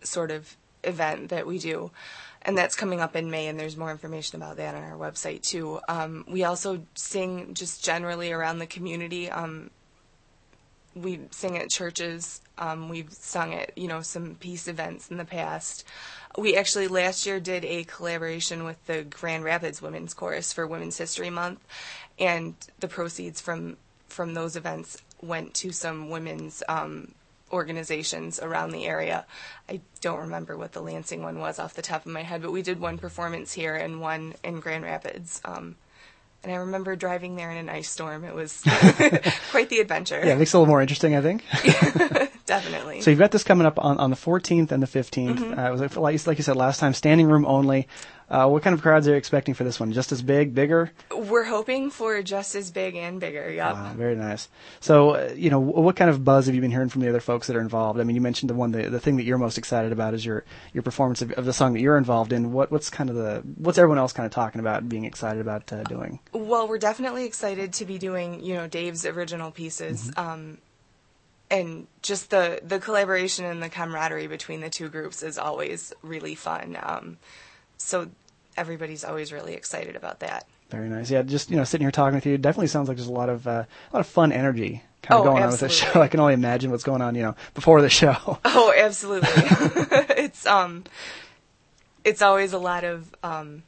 [0.03, 1.91] sort of event that we do,
[2.43, 3.47] and that's coming up in May.
[3.47, 5.81] And there's more information about that on our website too.
[5.89, 9.31] Um, we also sing just generally around the community.
[10.95, 12.41] We sing at churches.
[12.59, 15.85] Um, we've sung at you know some peace events in the past.
[16.37, 20.99] We actually last year did a collaboration with the Grand Rapids Women's Chorus for Women's
[20.99, 21.61] History Month,
[22.19, 23.77] and the proceeds from
[24.09, 27.15] from those events went to some women's um,
[27.53, 29.27] organizations around the area.
[29.69, 32.53] I don't remember what the Lansing one was off the top of my head, but
[32.53, 35.41] we did one performance here and one in Grand Rapids.
[35.45, 35.77] Um,
[36.43, 38.25] and I remember driving there in an ice storm.
[38.25, 38.63] It was
[39.51, 40.21] quite the adventure.
[40.25, 41.45] Yeah, it makes it a little more interesting, I think.
[42.51, 43.01] Definitely.
[43.01, 45.39] So you've got this coming up on, on the 14th and the 15th.
[45.39, 45.57] Mhm.
[45.57, 47.87] Uh, it was like, like you said last time, standing room only.
[48.29, 49.93] Uh, what kind of crowds are you expecting for this one?
[49.93, 50.91] Just as big, bigger?
[51.17, 53.49] We're hoping for just as big and bigger.
[53.53, 53.73] Yep.
[53.75, 54.49] Wow, very nice.
[54.81, 57.21] So, uh, you know, what kind of buzz have you been hearing from the other
[57.21, 58.01] folks that are involved?
[58.01, 60.25] I mean, you mentioned the one, the, the thing that you're most excited about is
[60.25, 62.53] your your performance of, of the song that you're involved in.
[62.53, 65.73] What what's kind of the what's everyone else kind of talking about, being excited about
[65.73, 66.19] uh, doing?
[66.33, 70.11] Well, we're definitely excited to be doing, you know, Dave's original pieces.
[70.17, 70.59] Um,
[71.51, 76.35] and just the, the collaboration and the camaraderie between the two groups is always really
[76.35, 76.79] fun.
[76.81, 77.19] Um,
[77.77, 78.09] so
[78.57, 80.47] everybody's always really excited about that.
[80.71, 81.11] Very nice.
[81.11, 83.29] Yeah, just you know, sitting here talking with you, definitely sounds like there's a lot
[83.29, 86.01] of uh, a lot of fun energy kind of Oh, going on with the show.
[86.01, 88.39] I can only imagine what's going on, you know, before the show.
[88.45, 89.29] Oh, absolutely.
[90.17, 90.85] it's um,
[92.05, 93.65] it's always a lot of um,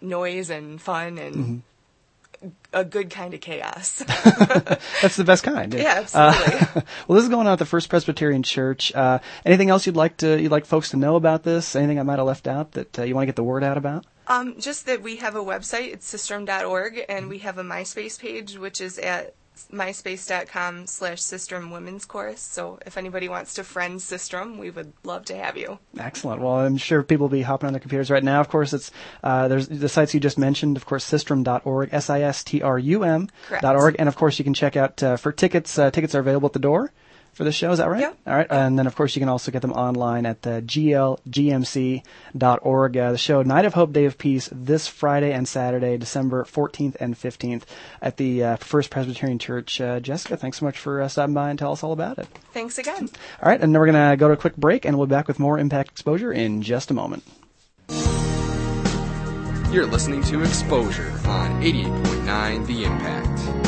[0.00, 1.62] noise and fun and
[2.72, 4.02] a good kind of chaos.
[5.02, 5.72] That's the best kind.
[5.74, 6.82] Yeah, Uh, absolutely.
[7.08, 8.92] well, this is going on at the First Presbyterian Church.
[8.94, 11.76] Uh, anything else you'd like to you'd like folks to know about this?
[11.76, 13.76] Anything I might have left out that uh, you want to get the word out
[13.76, 14.04] about?
[14.28, 18.56] Um, just that we have a website, it's sistrum.org, and we have a MySpace page,
[18.56, 19.34] which is at
[19.70, 22.40] myspace.com slash Sistrum Women's Chorus.
[22.40, 25.78] So if anybody wants to friend Sistrum, we would love to have you.
[25.98, 26.40] Excellent.
[26.40, 28.40] Well, I'm sure people will be hopping on their computers right now.
[28.40, 28.90] Of course, it's
[29.22, 30.76] uh, there's the sites you just mentioned.
[30.76, 33.62] Of course, sistrum.org, s-i-s-t-r-u-m Correct.
[33.62, 35.78] dot org, and of course you can check out uh, for tickets.
[35.78, 36.92] Uh, tickets are available at the door
[37.32, 37.72] for the show.
[37.72, 38.00] Is that right?
[38.00, 38.12] Yeah.
[38.26, 38.46] All right.
[38.50, 42.06] And then of course you can also get them online at uh, glgmc.org.
[42.96, 46.96] Uh, the show Night of Hope, Day of Peace this Friday and Saturday, December 14th
[47.00, 47.62] and 15th
[48.00, 49.80] at the uh, First Presbyterian Church.
[49.80, 52.26] Uh, Jessica, thanks so much for uh, stopping by and tell us all about it.
[52.52, 53.08] Thanks again.
[53.42, 55.10] All right, and then we're going to go to a quick break, and we'll be
[55.10, 57.24] back with more Impact Exposure in just a moment.
[59.72, 63.61] You're listening to Exposure on 88.9 The Impact.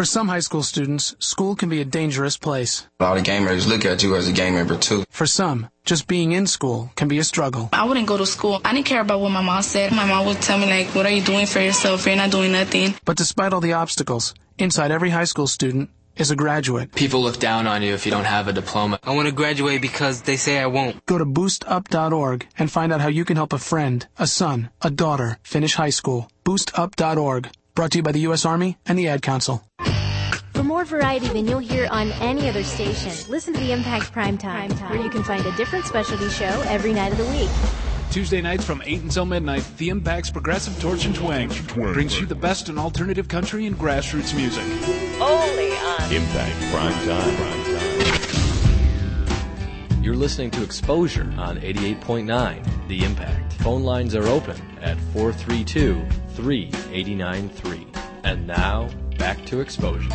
[0.00, 2.88] For some high school students, school can be a dangerous place.
[3.00, 5.04] All the gamers look at you as a gang member too.
[5.10, 7.68] For some, just being in school can be a struggle.
[7.70, 8.62] I wouldn't go to school.
[8.64, 9.92] I didn't care about what my mom said.
[9.92, 12.06] My mom would tell me like, what are you doing for yourself?
[12.06, 12.94] You're not doing nothing.
[13.04, 16.94] But despite all the obstacles, inside every high school student is a graduate.
[16.94, 18.98] People look down on you if you don't have a diploma.
[19.04, 21.04] I want to graduate because they say I won't.
[21.04, 24.88] Go to boostup.org and find out how you can help a friend, a son, a
[24.88, 26.30] daughter finish high school.
[26.46, 27.50] Boostup.org.
[27.74, 28.44] Brought to you by the U.S.
[28.44, 29.62] Army and the Ad Council.
[30.60, 34.36] For more variety than you'll hear on any other station, listen to the Impact Prime
[34.36, 37.48] Time, where you can find a different specialty show every night of the week.
[38.10, 41.48] Tuesday nights from 8 until midnight, The Impact's Progressive Torch and Twang
[41.94, 44.62] brings you the best in alternative country and grassroots music.
[45.18, 47.34] Only on Impact Prime Time.
[50.04, 53.54] You're listening to Exposure on 88.9 The Impact.
[53.54, 57.86] Phone lines are open at 432 3893.
[58.24, 60.10] And now, back to Exposure.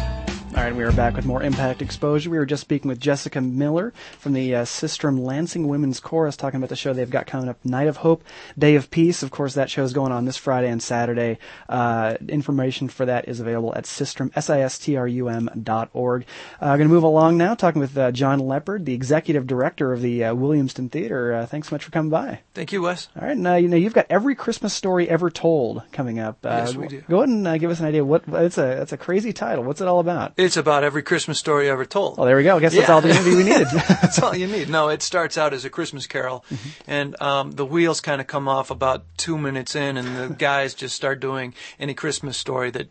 [0.55, 2.29] All right, we are back with more Impact Exposure.
[2.29, 6.57] We were just speaking with Jessica Miller from the uh, Sistrum Lansing Women's Chorus, talking
[6.57, 8.23] about the show they've got coming up, Night of Hope,
[8.57, 9.21] Day of Peace.
[9.21, 11.39] Of course, that show is going on this Friday and Saturday.
[11.67, 16.25] Uh, information for that is available at Sistrum, S-I-S-T-R-U-M dot org.
[16.61, 19.91] Uh, I'm going to move along now, talking with uh, John Lepard, the Executive Director
[19.91, 21.33] of the uh, Williamston Theater.
[21.33, 22.39] Uh, thanks so much for coming by.
[22.53, 23.09] Thank you, Wes.
[23.19, 26.37] All right, now you know you've got every Christmas story ever told coming up.
[26.45, 27.01] Uh, Yes, we do.
[27.09, 28.05] Go ahead and uh, give us an idea.
[28.05, 29.65] What it's a it's a crazy title.
[29.65, 30.33] What's it all about?
[30.45, 32.17] It's about every Christmas story ever told.
[32.17, 32.58] Well, there we go.
[32.58, 32.93] I guess that's Yeah.
[32.93, 33.67] all the interview we needed.
[33.73, 34.69] that's all you need.
[34.69, 36.69] No, it starts out as a Christmas carol, Mm-hmm.
[36.91, 40.73] and um, the wheels kind of come off about two minutes in, and the guys
[40.73, 42.89] just start doing any Christmas story that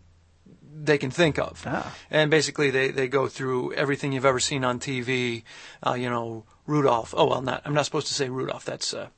[0.87, 1.63] they can think of.
[1.67, 1.95] Ah.
[2.11, 5.45] And basically, they, they go through everything you've ever seen on TV.
[5.87, 7.15] Uh, you know, Rudolph.
[7.17, 8.65] Oh well, not I'm not supposed to say Rudolph.
[8.65, 9.09] That's uh,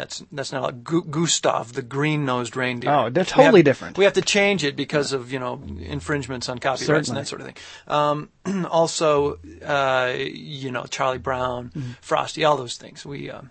[0.00, 2.90] That's that's not like Gu- Gustav, the green-nosed reindeer.
[2.90, 3.98] Oh, they're We totally have- different.
[3.98, 5.60] We have to change it because of you know
[5.96, 7.10] infringements on copyrights Certainly.
[7.10, 7.56] and that sort of thing.
[7.86, 11.92] Um, also, uh, you know Charlie Brown, Mm-hmm.
[12.00, 13.04] Frosty, all those things.
[13.04, 13.50] We um,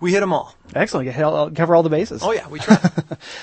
[0.00, 0.54] we hit them all.
[0.74, 1.06] Excellent.
[1.06, 2.22] You hel- cover all the bases.
[2.22, 2.78] Oh yeah, we try.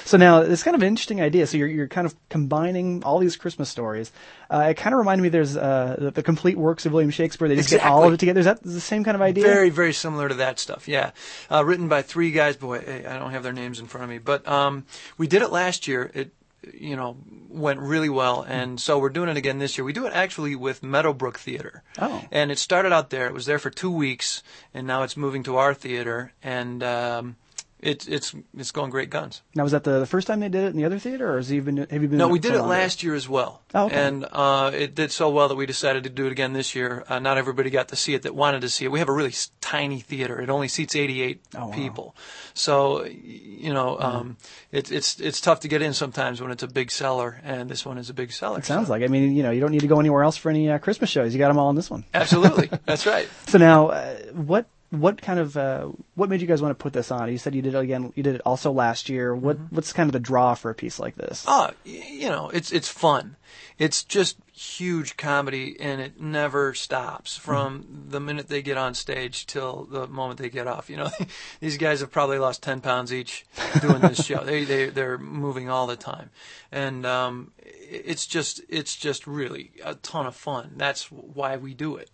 [0.05, 1.47] So now it's kind of an interesting idea.
[1.47, 4.11] So you're you're kind of combining all these Christmas stories.
[4.49, 5.29] Uh, it kind of reminded me.
[5.29, 7.47] There's uh, the, the complete works of William Shakespeare.
[7.47, 8.39] They just get all of it together.
[8.39, 9.45] Is that the same kind of idea?
[9.45, 10.87] Very, very similar to that stuff.
[10.87, 11.11] Yeah,
[11.49, 12.55] uh, written by three guys.
[12.55, 14.85] Boy, I I don't have their names in front of me, but um,
[15.17, 16.11] we did it last year.
[16.13, 16.33] It,
[16.73, 17.17] you know,
[17.49, 19.85] went really well, and so we're doing it again this year.
[19.85, 21.83] We do it actually with Meadowbrook Theater.
[21.99, 22.23] Oh.
[22.31, 23.27] And it started out there.
[23.27, 27.35] It was there for two weeks, and now it's moving to our theater, and um,
[27.83, 29.41] it's it's it's going great guns.
[29.55, 31.37] Now was that the, the first time they did it in the other theater, or
[31.37, 32.17] has you been have you been?
[32.17, 33.61] No, we did it last year as well.
[33.75, 33.95] Oh, okay.
[34.07, 37.03] And uh, it did so well that we decided to do it again this year.
[37.07, 38.91] Uh, not everybody got to see it that wanted to see it.
[38.91, 40.39] We have a really tiny theater.
[40.39, 41.73] It only seats 88 Oh, wow.
[41.73, 42.15] people.
[42.53, 44.37] So, you know, um,
[44.71, 47.85] it's it's it's tough to get in sometimes when it's a big seller, and this
[47.85, 48.59] one is a big seller.
[48.59, 49.03] It sounds like.
[49.03, 51.09] I mean, you know, you don't need to go anywhere else for any uh, Christmas
[51.09, 51.33] shows.
[51.33, 52.05] You got them all in this one.
[52.13, 53.27] Absolutely, that's right.
[53.47, 54.65] So now, uh, what
[54.99, 57.31] what kind of uh, what made you guys want to put this on?
[57.31, 58.13] You said you did it again.
[58.15, 59.35] You did it also last year.
[59.35, 59.75] What Mm-hmm.
[59.75, 61.43] what's kind of the draw for a piece like this?
[61.47, 63.35] Ah, you know, it's it's fun.
[63.79, 69.47] It's just huge comedy, and it never stops from the minute they get on stage
[69.47, 70.89] till the moment they get off.
[70.89, 71.09] You know,
[71.59, 73.45] these guys have probably lost ten pounds each
[73.81, 74.43] doing this show.
[74.45, 76.29] They they they're moving all the time,
[76.71, 80.73] and um, it's just it's just really a ton of fun.
[80.77, 82.09] That's why we do it.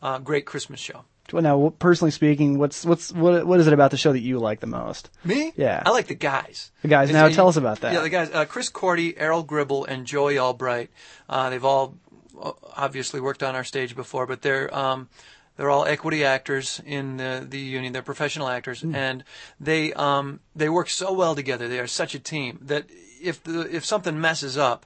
[0.00, 1.04] Uh, great Christmas show.
[1.32, 4.60] Now, personally speaking, what's what's what what is it about the show that you like
[4.60, 5.08] the most?
[5.24, 5.52] Me?
[5.56, 5.82] Yeah.
[5.86, 6.70] I like the guys.
[6.82, 7.10] The guys.
[7.10, 7.94] Now, tell us about that.
[7.94, 8.30] Yeah, the guys.
[8.30, 10.90] Uh, Chris Cordy, Aral Gribble, and Joey Albright.
[11.28, 11.94] Uh, they've all
[12.40, 15.08] uh, obviously worked on our stage before, but they're um,
[15.56, 17.92] they're all equity actors in the, the union.
[17.94, 18.94] They're professional actors, Hmm.
[18.94, 19.24] and
[19.58, 21.66] they um, they work so well together.
[21.66, 22.86] They are such a team that
[23.22, 24.84] if the, if something messes up,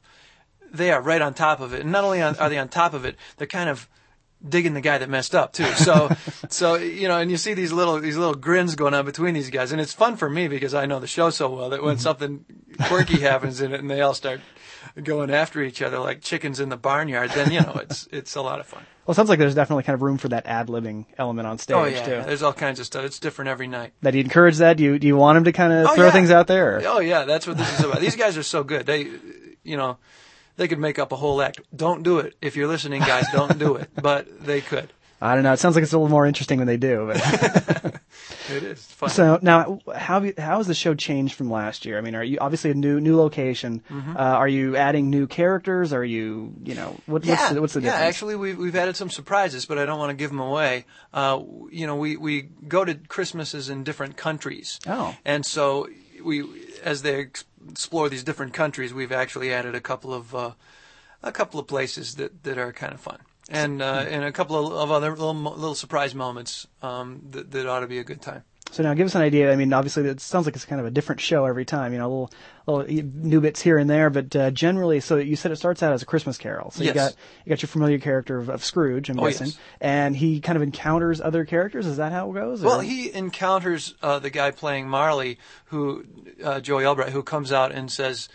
[0.73, 1.81] they are right on top of it.
[1.81, 3.89] And not only on, are they on top of it, they're kind of
[4.47, 5.71] digging the guy that messed up too.
[5.75, 6.11] So,
[6.49, 9.51] so you know, and you see these little these little grins going on between these
[9.51, 11.95] guys, and it's fun for me because I know the show so well that when
[11.95, 12.03] mm-hmm.
[12.03, 12.45] something
[12.87, 14.41] quirky happens in it, and they all start
[15.03, 18.43] going after each other like chickens in the barnyard, then you know it's it's a
[18.43, 18.85] lot of fun.
[19.07, 21.59] Well, it sounds like there's definitely kind of room for that ad libbing element on
[21.59, 22.11] stage oh yeah, too.
[22.11, 23.05] yeah, there's all kinds of stuff.
[23.05, 23.93] It's different every night.
[24.03, 24.77] That you encourage that?
[24.77, 26.13] Do you do you want them to kind of Oh, throw yeah.
[26.13, 26.79] things out there?
[26.79, 28.01] or- Oh yeah, that's what this is about.
[28.01, 28.87] These guys are so good.
[28.87, 29.09] They,
[29.63, 29.99] you know,
[30.57, 31.61] they could make up a whole act.
[31.75, 32.35] Don't do it.
[32.41, 33.91] If you're listening, guys, don't do it.
[34.03, 34.93] But they could.
[35.21, 35.53] I don't know.
[35.53, 37.13] It sounds like it's a little more interesting when they do.
[37.13, 38.01] But.
[38.49, 39.11] It is fun.
[39.11, 41.99] So now, how how has the show changed from last year?
[41.99, 43.83] I mean, are you obviously a new new location?
[43.91, 44.15] Mhm.
[44.15, 45.93] Uh, are you adding new characters?
[45.93, 47.91] Are you you know what, what's yeah, the, what's the yeah.
[47.91, 48.09] difference?
[48.09, 50.87] Actually, we've we've added some surprises, but I don't want to give them away.
[51.13, 54.81] Uh, you know, we we go to Christmases in different countries.
[54.87, 55.17] Oh.
[55.25, 55.89] and so
[56.23, 56.45] we
[56.85, 57.27] as they
[57.71, 60.53] explore these different countries, we've actually added a couple of uh,
[61.23, 63.19] a couple of places that that are kind of fun.
[63.49, 67.81] And uh, and a couple of, other little little surprise moments um, that, that ought
[67.81, 68.43] to be a good time.
[68.73, 69.51] So now, give us an idea.
[69.53, 71.93] I mean, obviously, it sounds like it's kind of a different show every time.
[71.93, 72.31] You know, a little
[72.67, 75.93] little new bits here and there, but uh, generally, so you said it starts out
[75.93, 76.73] as a Christmas Carol.
[76.73, 79.59] So you got you got your familiar character of, of Scrooge, I'm Oh, guessing, yes.
[79.81, 81.87] and he kind of encounters other characters.
[81.87, 82.63] Is that how it goes?
[82.63, 86.05] or- Well, he encounters uh, the guy playing Marley, who
[86.45, 88.29] uh, Joey Albright, who comes out and says,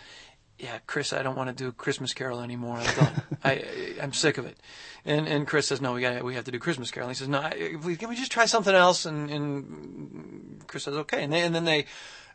[0.62, 2.76] "Yeah, Chris, I don't want to do Christmas Carol anymore.
[2.78, 3.22] I'm done.
[3.44, 3.64] I,
[4.00, 4.56] I'm sick of it."
[5.04, 7.18] And and Chris says, "No, we got we have to do Christmas Carol." And he
[7.18, 11.24] says, "No, I, we- can we just try something else?" And, and Chris says, "Okay."
[11.24, 11.86] And they, and then they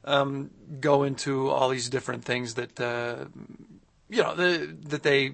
[0.03, 3.25] um, go into all these different things that uh,
[4.09, 5.31] you know the, that they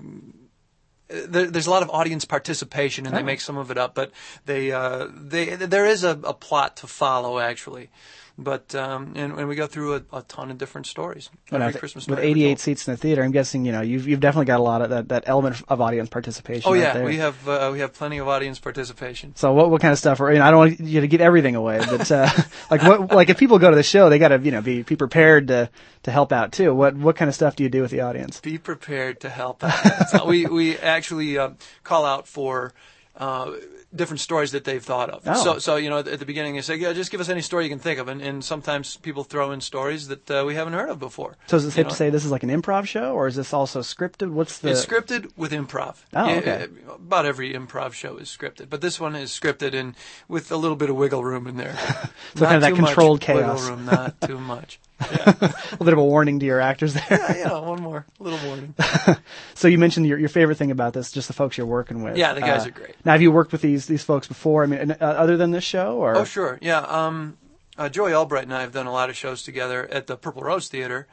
[1.10, 3.26] there, there's a lot of audience participation, and they Oh.
[3.26, 3.94] make some of it up.
[3.94, 4.12] But
[4.46, 7.90] they, uh, they, there is a, a plot to follow actually.
[8.36, 11.30] But um, and, and we go through a, a ton of different stories.
[11.52, 12.60] Every now, Christmas with story 88 told.
[12.60, 14.90] seats in the theater, I'm guessing you know you've you've definitely got a lot of
[14.90, 16.64] that, that element of audience participation.
[16.66, 19.36] Oh yeah, we have uh, we have plenty of audience participation.
[19.36, 20.20] So what what kind of stuff?
[20.20, 22.28] Are, you know, I don't want you to get everything away, but uh,
[22.72, 24.82] like what like if people go to the show, they got to you know be
[24.82, 25.70] be prepared to
[26.02, 26.74] to help out too.
[26.74, 28.40] What what kind of stuff do you do with the audience?
[28.40, 30.10] Be prepared to help out.
[30.10, 32.74] so we we actually um, call out for.
[33.16, 33.52] Uh,
[33.96, 35.24] different stories that they've thought of.
[35.26, 35.44] Oh.
[35.44, 37.66] So, so you know, at the beginning, they say, "Yeah, just give us any story
[37.66, 40.74] you can think of," and, and sometimes people throw in stories that uh, we haven't
[40.74, 41.38] heard of before.
[41.48, 41.90] So is it safe know?
[41.90, 44.32] to say this is like an improv show, or is this also scripted?
[44.32, 44.72] What's the?
[44.72, 45.98] It's scripted with improv.
[46.14, 46.68] Oh, Yeah, okay.
[46.90, 49.96] uh, About every improv show is scripted, but this one is scripted and
[50.28, 51.78] with a little bit of wiggle room in there.
[52.36, 53.62] So Not kind of that too much controlled chaos.
[53.62, 54.80] Wiggle room, not too much.
[55.00, 55.36] a
[55.72, 57.04] little bit of a warning to your actors there.
[57.12, 58.74] Yeah, you know, one more little warning.
[59.54, 62.18] so you mentioned your your favorite thing about this, just the folks you're working with.
[62.18, 62.96] Yeah, the guys Uh, are great.
[63.06, 64.64] Now, have you worked with these these folks before?
[64.64, 66.60] I mean, uh, other than this show, or Oh, sure.
[66.62, 66.80] Yeah.
[66.80, 67.38] Um,
[67.78, 70.44] uh, Joey Albright and I have done a lot of shows together at the Purple
[70.44, 71.08] Rose Theater,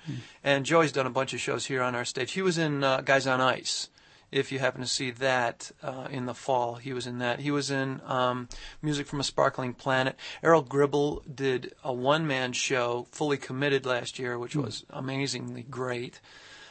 [0.44, 2.32] and Joey's done a bunch of shows here on our stage.
[2.32, 3.88] He was in uh, Guys on Ice.
[4.30, 7.40] If you happen to see that uh, in the fall, he was in that.
[7.40, 8.48] He was in um,
[8.80, 10.14] Music from a Sparkling Planet.
[10.42, 16.20] Aral Gribble did a one-man show, fully committed last year, which was amazingly great.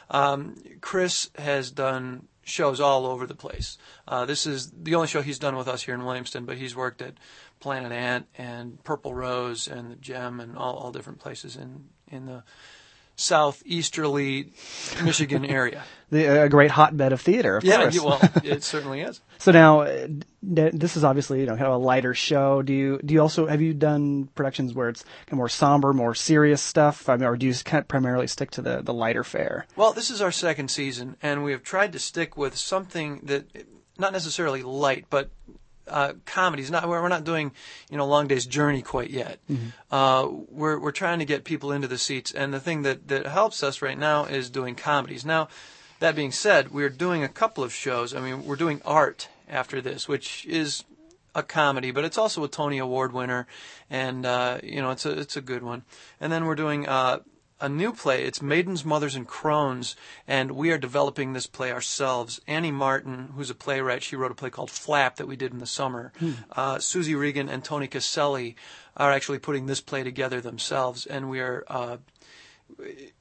[0.08, 3.78] Um, Chris has done shows all over the place.
[4.06, 6.76] Uh, this is the only show he's done with us here in Williamston, but he's
[6.76, 7.14] worked at
[7.60, 12.26] Planet Ant and Purple Rose and the Gem and all, all different places in in
[12.26, 12.42] the
[13.20, 14.52] southeasterly
[15.04, 15.84] Michigan area.
[16.10, 19.20] The, a great hotbed of theater, of yeah, you- well, it certainly is.
[19.38, 20.08] So now, uh,
[20.42, 22.62] this is obviously you know kind of a lighter show.
[22.62, 25.92] Do you do you also have you done productions where it's kind of more somber,
[25.92, 27.08] more serious stuff?
[27.08, 29.66] I mean, or do you kind of primarily stick to the the lighter fare?
[29.76, 33.44] Well, this is our second season, and we have tried to stick with something that,
[33.96, 35.30] not necessarily light, but
[35.90, 36.70] uh, comedies.
[36.70, 37.52] Not we're not doing,
[37.90, 39.40] you know, Long Day's Journey quite yet.
[39.90, 43.26] Uh, we're we're trying to get people into the seats, and the thing that that
[43.26, 45.24] helps us right now is doing comedies.
[45.24, 45.48] Now,
[45.98, 48.14] that being said, we're doing a couple of shows.
[48.14, 50.84] I mean, we're doing Art after this, which is
[51.34, 53.46] a comedy, but it's also a Tony Award winner,
[53.90, 55.82] and uh, you know, it's a it's a good one.
[56.20, 56.86] And then we're doing.
[57.62, 58.24] A new play.
[58.24, 59.94] It's Maidens, Mothers, and Crones,
[60.26, 62.40] and we are developing this play ourselves.
[62.46, 65.58] Annie Martin, who's a playwright, she wrote a play called Flap that we did in
[65.58, 66.10] the summer.
[66.18, 66.32] Hmm.
[66.52, 68.56] Uh, Suzi Regan and Tony Caselli
[68.96, 71.64] are actually putting this play together themselves, and we are.
[71.68, 71.96] Uh,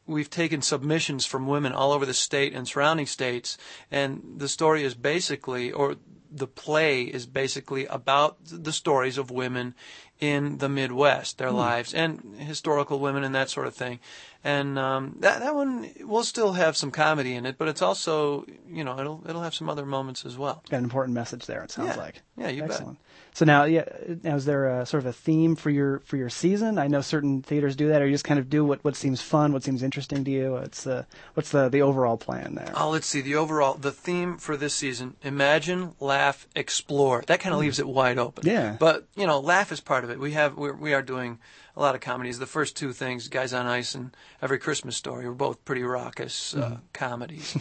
[0.06, 3.58] We've taken submissions from women all over the state and surrounding states,
[3.92, 5.96] and the story is basically, or
[6.32, 9.74] the play is basically about the stories of women
[10.20, 11.56] in the Midwest, their Hmm.
[11.56, 14.00] lives, and historical women and that sort of thing.
[14.42, 18.46] And um, that that one will still have some comedy in it, but it's also,
[18.70, 20.64] you know, it'll it'll have some other moments as well.
[20.70, 21.62] Got an important message there.
[21.64, 22.02] It sounds Yeah.
[22.02, 22.22] like.
[22.38, 22.72] Yeah, you bet.
[22.72, 23.00] Excellent.
[23.34, 23.84] So now, yeah,
[24.24, 26.78] now is there a, sort of a theme for your for your season?
[26.78, 29.22] I know certain theaters do that, or you just kind of do what, what seems
[29.22, 30.56] fun, what seems interesting to you.
[30.58, 32.72] It's uh, what's the the overall plan there?
[32.76, 33.20] Oh, let's see.
[33.22, 37.24] The overall, the theme for this season: imagine, laugh, explore.
[37.28, 38.46] That kind of leaves it wide open.
[38.48, 38.78] Yeah.
[38.80, 40.20] But you know, laugh is part of it.
[40.20, 41.40] We have we're, we are doing
[41.80, 42.38] a lot of comedies.
[42.40, 46.54] The first two things, Guys on Ice and Every Christmas Story, were both pretty raucous
[46.54, 46.80] uh, Mhm.
[46.94, 47.58] comedies.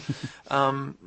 [0.51, 0.97] um,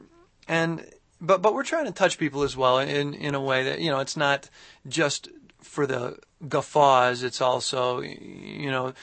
[0.48, 0.84] and
[1.20, 3.90] but but we're trying to touch people as well in in a way that you
[3.90, 4.48] know it's not
[4.88, 5.28] just
[5.60, 7.22] for the guffaws.
[7.22, 8.94] It's also you know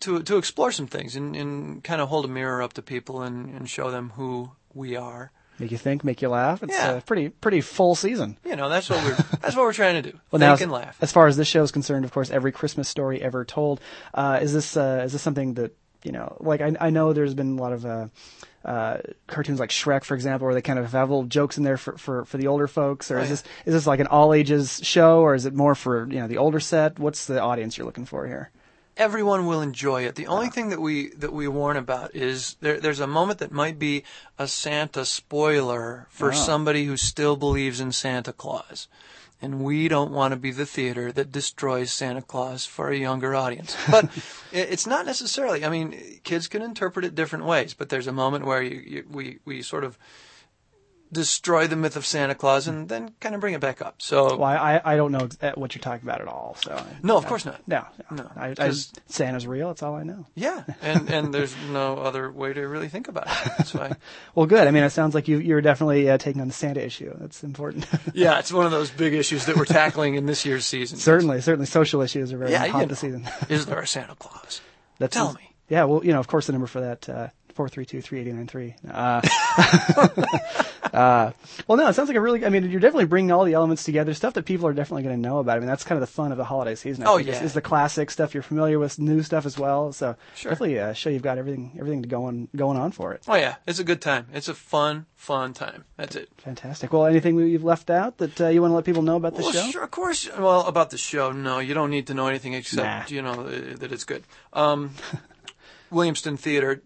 [0.00, 3.22] to to explore some things and, and kind of hold a mirror up to people
[3.22, 5.30] and, and show them who we are.
[5.58, 6.62] Make you think, make you laugh.
[6.62, 6.92] It's Yeah.
[6.92, 8.36] a pretty pretty full season.
[8.44, 10.18] You know, that's what we're that's what we're trying to do.
[10.30, 10.96] Well, Think now, as, and laugh.
[11.00, 13.80] as far as this show is concerned, of course, every Christmas story ever told.
[14.14, 16.36] Uh, is this uh, is this something that you know?
[16.40, 18.06] Like I, I know there's been a lot of uh,
[18.64, 21.76] uh, cartoons like Shrek, for example, where they kind of have little jokes in there
[21.76, 23.10] for, for, for the older folks.
[23.10, 23.30] Or Oh, is yeah.
[23.34, 26.28] this is this like an all ages show, or is it more for you know
[26.28, 26.98] the older set?
[26.98, 28.50] What's the audience you're looking for here?
[28.98, 30.16] Everyone will enjoy it.
[30.16, 33.52] The only thing that we that we warn about is there, there's a moment that
[33.52, 34.02] might be
[34.38, 36.34] a Santa spoiler for Oh.
[36.34, 38.88] somebody who still believes in Santa Claus.
[39.40, 43.36] And we don't want to be the theater that destroys Santa Claus for a younger
[43.36, 43.76] audience.
[43.90, 44.10] But
[44.50, 45.64] it's not necessarily.
[45.64, 47.72] I mean, kids can interpret it different ways.
[47.72, 49.96] But there's a moment where you, you, we we sort of
[51.12, 53.96] destroy the myth of Santa Claus and then kind of bring it back up.
[54.02, 56.56] So Well, I I- don't know what you're talking about at all.
[56.62, 57.60] So No, of course not.
[57.66, 58.16] No, no.
[58.18, 58.70] No, I, I,
[59.06, 59.68] Santa's real.
[59.68, 60.26] That's all I know.
[60.34, 63.52] Yeah, and and there's no other way to really think about it.
[63.58, 63.92] That's why.
[64.34, 64.66] Well, good.
[64.68, 67.14] I mean, it sounds like you you're definitely uh, taking on the Santa issue.
[67.18, 67.86] That's important.
[68.14, 70.98] yeah, it's one of those big issues that we're tackling in this year's season.
[70.98, 73.28] certainly, certainly, social issues are very Yeah, hot you this season.
[73.48, 74.60] Is there a Santa Claus?
[74.98, 75.54] That's Tell me.
[75.68, 78.20] Yeah, well, you know, of course, the number for that uh, four three two three
[78.20, 78.76] eighty nine three.
[78.88, 79.20] Uh,
[80.92, 81.32] uh,
[81.66, 82.46] well, no, it sounds like a really.
[82.46, 84.14] I mean, you're definitely bringing all the elements together.
[84.14, 85.56] Stuff that people are definitely going to know about.
[85.56, 87.02] I mean, that's kind of the fun of the holiday season.
[87.04, 87.42] I Oh, think, yeah.
[87.42, 89.92] is, the classic stuff you're familiar with, new stuff as well.
[89.92, 90.50] So Sure.
[90.52, 93.22] definitely uh, show you've got everything everything to go on going on for it.
[93.26, 94.26] Oh yeah, it's a good time.
[94.32, 95.84] It's a fun, fun time.
[95.96, 96.28] That's it.
[96.38, 96.92] Fantastic.
[96.92, 99.42] Well, anything you've left out that uh, you want to let people know about the
[99.42, 99.68] well, show?
[99.70, 100.28] sure, of course.
[100.38, 103.14] Well, about the show, no, you don't need to know anything except Nah.
[103.16, 104.22] you know that it's good.
[104.52, 104.94] Um,
[105.90, 106.82] Williamston Theater,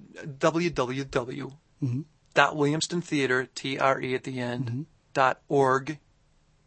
[0.60, 1.52] www.
[1.82, 2.04] Mhm.
[2.34, 4.82] dot Williamston Theater, T R E at the end, Mm-hmm.
[5.14, 5.98] dot org.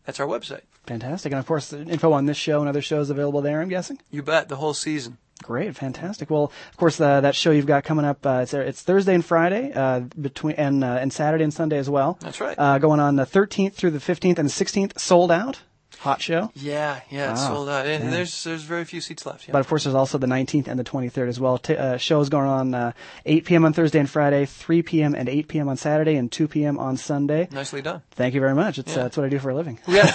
[0.06, 0.62] That's our website.
[0.86, 1.32] Fantastic.
[1.32, 3.62] And of course, the info on this show and other shows available there.
[3.62, 4.00] I'm guessing.
[4.12, 4.50] You bet.
[4.50, 5.18] The whole season.
[5.44, 6.30] Great, fantastic.
[6.30, 9.24] Well, of course, uh, that show you've got coming up, uh, it's, it's Thursday and
[9.26, 12.18] Friday, uh, between and uh, and Saturday and Sunday as well.
[12.22, 12.58] That's right.
[12.58, 15.60] Uh, going on the 13th through the 15th and 16th, sold out.
[16.06, 16.52] Hot show.
[16.54, 17.48] Yeah, yeah, it's Wow.
[17.56, 18.10] sold out, and Yeah.
[18.12, 19.48] there's there's very few seats left.
[19.48, 19.54] Yeah.
[19.54, 21.58] But of course, there's also the 19th and the 23rd as well.
[21.58, 22.92] T- uh, shows going on uh,
[23.26, 23.66] 8 p.m.
[23.66, 25.16] on Thursday and Friday, 3 p.m.
[25.16, 25.68] and 8 p.m.
[25.68, 26.78] on Saturday, and 2 p.m.
[26.78, 27.48] on Sunday.
[27.52, 28.04] Nicely done.
[28.12, 28.78] Thank you very much.
[28.78, 29.00] It's Yeah.
[29.00, 29.80] uh, that's what I do for a living.
[29.88, 30.12] Yeah.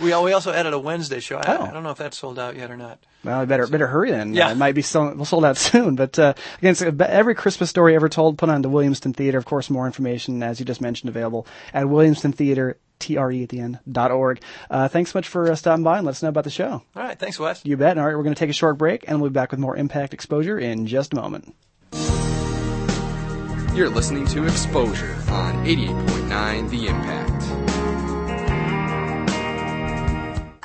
[0.00, 1.38] we we also added a Wednesday show.
[1.38, 1.64] I, Oh.
[1.64, 2.98] I don't know if that's sold out yet or not.
[3.24, 4.34] Well, I better better hurry then.
[4.34, 4.52] Yeah.
[4.52, 5.96] It might be sold, sold out soon.
[5.96, 9.38] But uh, again, so every Christmas story ever told put on the Williamston Theater.
[9.38, 11.44] Of course, more information as you just mentioned available
[11.74, 12.78] at Williamston Theater.
[13.02, 14.40] TRE at the end, dot org.
[14.70, 16.82] Uh, thanks so much for uh, stopping by and let us know about the show.
[16.96, 17.60] All right, thanks, Wes.
[17.64, 17.98] You bet.
[17.98, 19.76] All right, we're going to take a short break and we'll be back with more
[19.76, 21.54] impact exposure in just a moment.
[23.74, 27.31] You're listening to Exposure on 88.9 The Impact.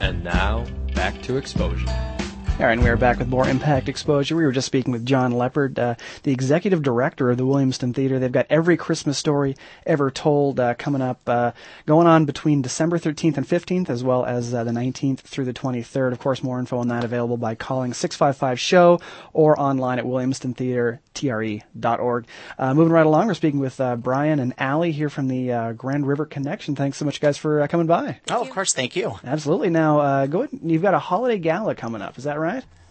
[0.00, 2.15] And now, back to Exposure.
[2.58, 4.34] All right, and we are back with more Impact Exposure.
[4.34, 8.18] We were just speaking with John Lepard, uh, the executive director of the Williamston Theater.
[8.18, 11.52] They've got every Christmas story ever told uh, coming up, uh,
[11.84, 15.52] going on between December 13th and 15th, as well as uh, the 19th through the
[15.52, 16.12] 23rd.
[16.12, 19.00] Of course, more info on that available by calling 655-SHOW
[19.34, 22.26] or online at williamstontheatertre.org.
[22.58, 25.72] Uh, moving right along, we're speaking with uh, Brian and Allie here from the uh,
[25.72, 26.74] Grand River Connection.
[26.74, 28.18] Thanks so much, guys, for uh, coming by.
[28.30, 28.72] Oh, of course.
[28.72, 29.18] Thank you.
[29.24, 29.68] Absolutely.
[29.68, 30.58] Now, uh, go ahead.
[30.62, 32.16] You've got a holiday gala coming up.
[32.16, 32.45] Is that right?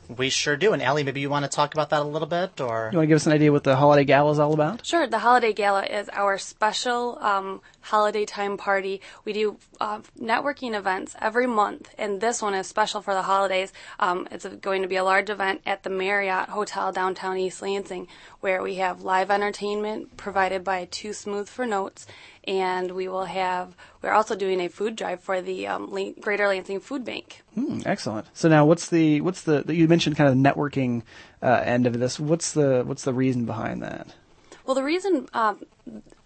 [0.08, 0.72] We sure do.
[0.74, 3.06] And Allie, maybe you want to talk about that a little bit, or You want
[3.06, 4.86] to give us an idea what the holiday gala is all about?
[4.86, 5.08] Sure.
[5.08, 9.02] The Holiday Gala is our special um, holiday time party.
[9.26, 13.72] We do uh, networking events every month, and this one is special for the holidays.
[14.00, 18.08] Um, it's going to be a large event at the Marriott Hotel downtown East Lansing,
[18.42, 22.08] where we have live entertainment provided by Too Smooth for Notes,
[22.48, 23.76] and we will have.
[24.02, 27.44] We're also doing a food drive for the um, La- Greater Lansing Food Bank.
[27.54, 28.28] Hmm, excellent.
[28.34, 31.04] So now, what's the what's the you mentioned kind of networking
[31.42, 32.20] uh, end of this?
[32.20, 34.08] What's the what's the reason behind that?
[34.66, 35.64] Well, the reason, um,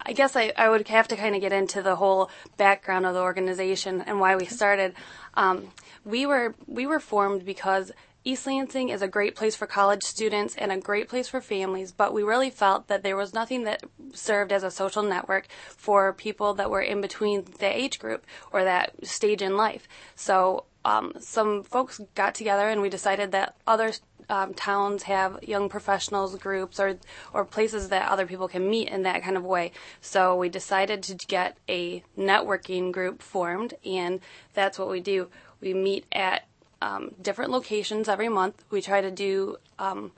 [0.00, 3.12] I guess I, I would have to kind of get into the whole background of
[3.12, 4.94] the organization and why we started.
[5.34, 5.68] Um,
[6.04, 7.92] we were we were formed because
[8.24, 11.92] East Lansing is a great place for college students and a great place for families,
[11.92, 13.82] but we really felt that there was nothing that
[14.12, 18.64] served as a social network for people that were in between the age group or
[18.64, 19.88] that stage in life.
[20.16, 23.92] So um, some folks got together and we decided that other
[24.30, 26.96] um, towns have young professionals groups or
[27.34, 29.72] or places that other people can meet in that kind of way.
[30.00, 34.20] So we decided to get a networking group formed, and
[34.54, 35.28] that's what we do.
[35.60, 36.46] We meet at
[36.80, 38.64] um, different locations every month.
[38.70, 40.12] We try to do um,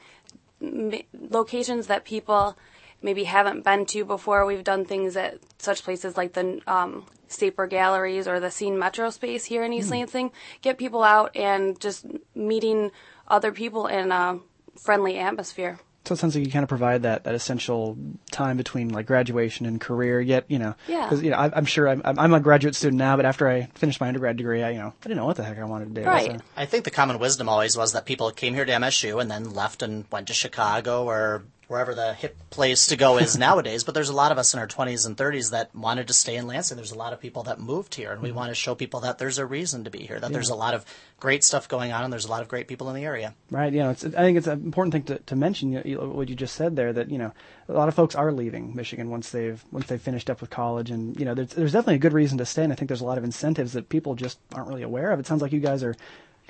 [0.61, 0.93] m-
[1.31, 2.57] locations that people
[3.01, 4.47] maybe haven't been to before.
[4.47, 9.11] We've done things at such places like the um, Saper Galleries or the Scene Metro
[9.11, 9.95] Space here in East Hmm.
[9.95, 10.31] Lansing.
[10.61, 12.93] Get people out and just meeting
[13.29, 14.39] other people in a
[14.81, 15.79] friendly atmosphere.
[16.05, 17.97] So it sounds like you kind of provide that, that essential
[18.33, 20.21] time between like graduation and career.
[20.21, 21.05] Yet you know, Yeah.
[21.05, 23.69] because you know, I, I'm sure I'm, I'm a graduate student now, but after I
[23.77, 25.95] finished my undergrad degree, I you know, I didn't know what the heck I wanted
[25.95, 26.05] to do.
[26.05, 29.31] so- I think the common wisdom always was that people came here to MSU and
[29.31, 33.85] then left and went to Chicago or wherever the hip place to go is nowadays.
[33.85, 36.37] But there's a lot of us in our 20s and 30s that wanted to stay
[36.37, 36.77] in Lansing.
[36.77, 38.39] There's a lot of people that moved here, and we mm-hmm.
[38.39, 40.35] want to show people that there's a reason to be here, that Yeah.
[40.35, 40.85] there's a lot of
[41.21, 43.35] great stuff going on, and there's a lot of great people in the area.
[43.51, 43.73] Right.
[43.73, 45.73] You know, it's, I think it's an important thing to, to mention.
[45.73, 47.33] You know, what you just said there, that you know,
[47.69, 50.91] a lot of folks are leaving Michigan once they've once they've finished up with college,
[50.91, 52.65] and you know, there's there's definitely a good reason to stay.
[52.65, 55.21] And I think there's a lot of incentives that people just aren't really aware of.
[55.21, 55.97] It sounds like you guys are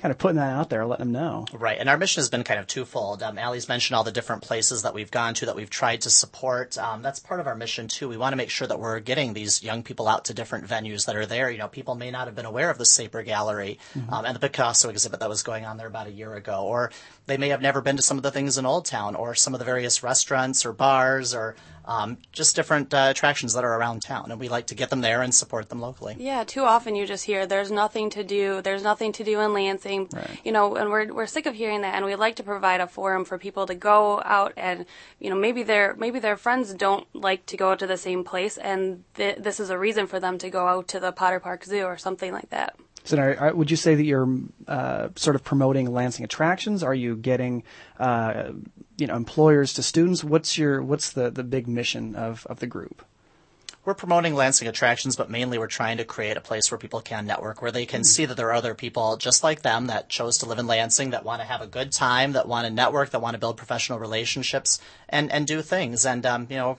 [0.03, 1.45] kind of putting that out there, letting them know.
[1.53, 3.23] Right, and our mission has been kind of twofold.
[3.23, 6.09] Um, Allie's mentioned all the different places that we've gone to that we've tried to
[6.09, 6.77] support.
[6.77, 8.09] Um, that's part of our mission too.
[8.09, 11.05] We want to make sure that we're getting these young people out to different venues
[11.05, 11.49] that are there.
[11.49, 13.79] You know, people may not have been aware of the Saper Gallery
[14.09, 16.91] um, and the Picasso exhibit that was going on there about a year ago, or
[17.27, 19.53] they may have never been to some of the things in Old Town, or some
[19.53, 24.01] of the various restaurants or bars or um, just different uh, attractions that are around
[24.01, 26.15] town, and we like to get them there and support them locally.
[26.17, 29.53] Yeah, too often you just hear there's nothing to do, there's nothing to do in
[29.53, 30.39] Lansing, Right.
[30.43, 32.87] you know, and we're we're sick of hearing that, and we'd like to provide a
[32.87, 34.85] forum for people to go out and,
[35.19, 38.57] you know, maybe their maybe their friends don't like to go to the same place,
[38.57, 41.63] and th- this is a reason for them to go out to the Potter Park
[41.65, 42.75] Zoo or something like that.
[43.03, 44.29] So, are, are- would you say that you're
[44.67, 46.83] uh, sort of promoting Lansing attractions?
[46.83, 47.63] Are you getting,
[47.99, 48.51] uh,
[48.97, 50.23] you know, employers to students?
[50.23, 53.03] What's your what's the, the big mission of, of the group?
[53.85, 57.27] We're promoting Lansing attractions, but mainly we're trying to create a place where people can
[57.27, 60.37] network, where they can see that there are other people just like them that chose
[60.37, 63.09] to live in Lansing, that want to have a good time, that want to network,
[63.09, 64.79] that want to build professional relationships,
[65.09, 66.05] and and do things.
[66.05, 66.77] And um, you know,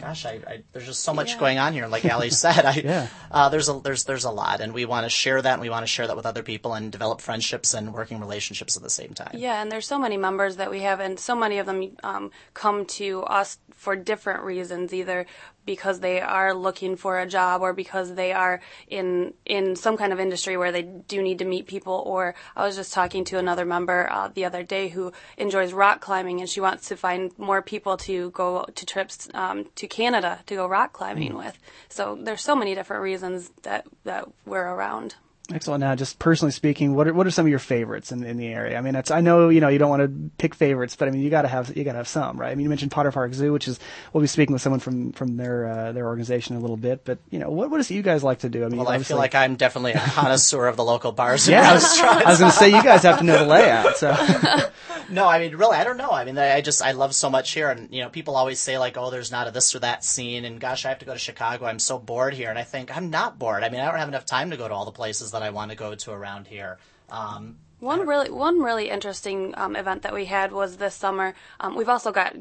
[0.00, 1.38] gosh, I, I there's just so much Yeah.
[1.40, 1.86] going on here.
[1.86, 3.06] Like Ali said, I, Yeah.
[3.30, 5.70] uh, there's a there's there's a lot, and we want to share that, and we
[5.70, 8.90] want to share that with other people, and develop friendships and working relationships at the
[8.90, 9.32] same time.
[9.34, 12.30] Yeah, and there's so many members that we have, and so many of them um,
[12.54, 15.26] come to us for different reasons, either
[15.68, 18.56] because they are looking for a job or because they are
[18.88, 19.08] in
[19.44, 21.96] in some kind of industry where they do need to meet people.
[22.12, 26.00] Or I was just talking to another member uh, the other day who enjoys rock
[26.00, 30.32] climbing, and she wants to find more people to go to trips um, to Canada
[30.46, 31.44] to go rock climbing Mm.
[31.44, 31.56] with.
[31.90, 35.16] So there's so many different reasons that that we're around.
[35.50, 35.80] Excellent.
[35.80, 38.48] Now, just personally speaking, what are what are some of your favorites in, in the
[38.48, 38.76] area?
[38.76, 41.10] I mean, it's I know you know you don't want to pick favorites, but I
[41.10, 42.50] mean you got to have you got to have some, right?
[42.50, 43.80] I mean, you mentioned Potter Park Zoo, which is
[44.12, 47.06] we'll be speaking with someone from from their uh, their organization in a little bit,
[47.06, 48.62] but you know what what is it you guys like to do?
[48.62, 51.48] I mean, Well, I feel like I'm definitely a connoisseur of the local bars.
[51.48, 52.26] and yeah, I was, restaurants.
[52.26, 53.96] I was going to say you guys have to know the layout.
[53.96, 54.10] So
[55.10, 56.10] no, I mean, really, I don't know.
[56.10, 58.60] I mean, I I just I love so much here, and you know, people always
[58.60, 61.06] say like, "Oh, there's not a this or that scene," and gosh, I have to
[61.06, 61.64] go to Chicago.
[61.64, 63.64] I'm so bored here, and I think I'm not bored.
[63.64, 65.50] I mean, I don't have enough time to go to all the places that I
[65.50, 66.78] want to go to around here.
[67.10, 71.34] Um, One really one really interesting um, event that we had was this summer.
[71.60, 72.34] Um, we've also got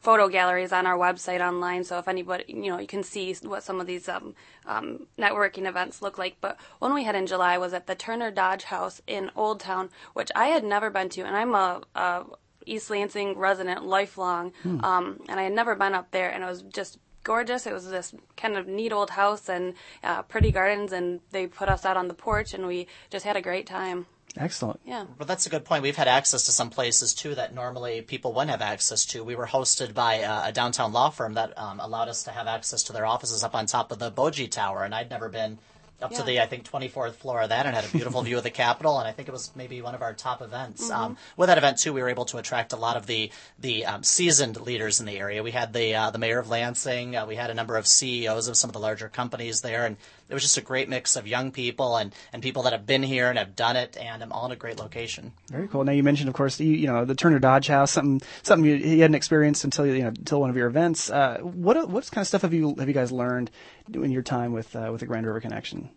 [0.00, 3.62] photo galleries on our website online, so if anybody you know you can see what
[3.62, 4.34] some of these um,
[4.66, 6.36] um, networking events look like.
[6.40, 9.90] But one we had in July was at the Turner Dodge House in Old Town,
[10.14, 12.24] which I had never been to, and I'm a, a
[12.64, 14.82] East Lansing resident lifelong, Hmm.
[14.84, 17.66] um, and I had never been up there, and it was just gorgeous.
[17.66, 21.68] It was this kind of neat old house and uh, pretty gardens, and they put
[21.68, 24.06] us out on the porch, and we just had a great time.
[24.36, 24.80] excellent.
[24.86, 25.04] Yeah.
[25.18, 25.82] But that's a good point.
[25.82, 29.22] We've had access to some places too that normally people wouldn't have access to.
[29.24, 32.46] We were hosted by uh, a downtown law firm that um, allowed us to have
[32.46, 35.58] access to their offices up on top of the Boji Tower, and I'd never been
[36.00, 38.44] up to the I think 24th floor of that and had a beautiful view of
[38.44, 40.88] the Capitol, and I think it was maybe one of our top events.
[40.88, 40.94] Mhm.
[40.94, 43.84] Um, with that event too, we were able to attract a lot of the the
[43.86, 45.42] um, seasoned leaders in the area.
[45.42, 48.48] We had the uh, the mayor of Lansing, uh, we had a number of CEOs
[48.48, 49.96] of some of the larger companies there, and
[50.28, 53.02] it was just a great mix of young people and, and people that have been
[53.02, 55.32] here and have done it, and um, all in a great location.
[55.50, 55.84] Very cool.
[55.84, 58.76] Now you mentioned, of course, you, you know the Turner Dodge House, something something you,
[58.76, 61.10] you hadn't experienced until you know until one of your events.
[61.10, 63.50] Uh, what what kind of stuff have you have you guys learned
[63.92, 65.90] in your time with uh, with the Grand River Connection?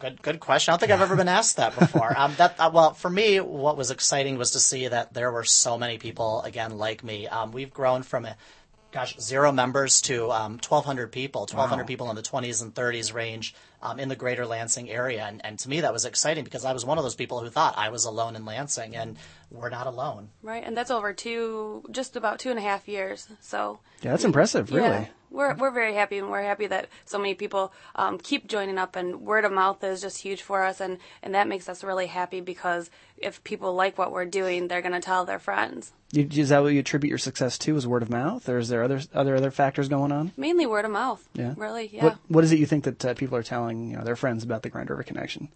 [0.00, 0.72] Good, good question.
[0.72, 2.18] I don't think I've ever been asked that before.
[2.18, 5.44] um, that uh, well, for me, what was exciting was to see that there were
[5.44, 7.28] so many people again like me.
[7.28, 8.34] Um, we've grown from a
[8.92, 11.86] gosh zero members to um, 1,200 people, 1,200 Wow.
[11.86, 15.58] people in the 20s and 30s range um, in the greater Lansing area, and, and
[15.60, 17.88] to me that was exciting because I was one of those people who thought I
[17.90, 19.16] was alone in Lansing, and
[19.50, 20.30] we're not alone.
[20.42, 23.28] Right, and that's over two, just about two and a half years.
[23.40, 24.88] So Yeah, that's impressive, really.
[24.88, 28.78] Yeah, we're we're very happy, and we're happy that so many people um, keep joining
[28.78, 31.84] up, and word of mouth is just huge for us, and and that makes us
[31.84, 35.92] really happy because if people like what we're doing, they're going to tell their friends.
[36.12, 37.76] You, is that what you attribute your success to?
[37.76, 40.32] Is word of mouth, or is there other other other factors going on?
[40.36, 41.26] Mainly word of mouth.
[41.34, 41.54] Yeah.
[41.56, 42.04] Really, yeah.
[42.04, 44.42] What what is it you think that uh, people are telling you know their friends
[44.42, 45.48] about the Grand River Connection?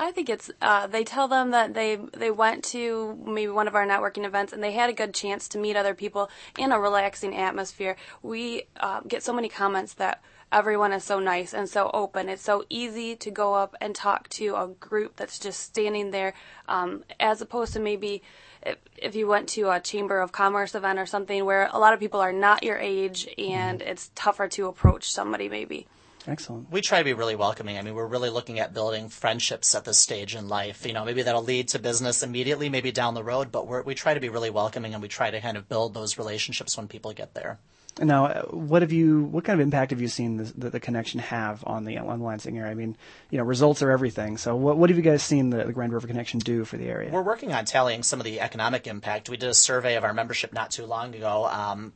[0.00, 3.74] I think it's uh, they tell them that they they went to maybe one of
[3.74, 6.78] our networking events and they had a good chance to meet other people in a
[6.78, 7.96] relaxing atmosphere.
[8.22, 10.22] We uh, get so many comments that
[10.52, 12.28] everyone is so nice and so open.
[12.28, 16.32] It's so easy to go up and talk to a group that's just standing there,
[16.68, 18.22] um, as opposed to maybe
[18.62, 21.92] if, if you went to a chamber of commerce event or something where a lot
[21.92, 25.88] of people are not your age and it's tougher to approach somebody maybe.
[26.28, 26.70] Excellent.
[26.70, 27.78] We try to be really welcoming.
[27.78, 30.84] I mean, we're really looking at building friendships at this stage in life.
[30.84, 33.94] You know, maybe that'll lead to business immediately, maybe down the road, but we're, we
[33.94, 36.86] try to be really welcoming and we try to kind of build those relationships when
[36.86, 37.58] people get there.
[38.00, 39.24] Now, uh, what have you?
[39.24, 42.20] What kind of impact have you seen the, the, the connection have on the on
[42.20, 42.70] the Lansing area?
[42.70, 42.96] I mean,
[43.30, 44.36] you know, results are everything.
[44.36, 46.86] So, what what have you guys seen the, the Grand River Connection do for the
[46.86, 47.10] area?
[47.10, 49.28] We're working on tallying some of the economic impact.
[49.28, 51.46] We did a survey of our membership not too long ago.
[51.46, 51.92] Um,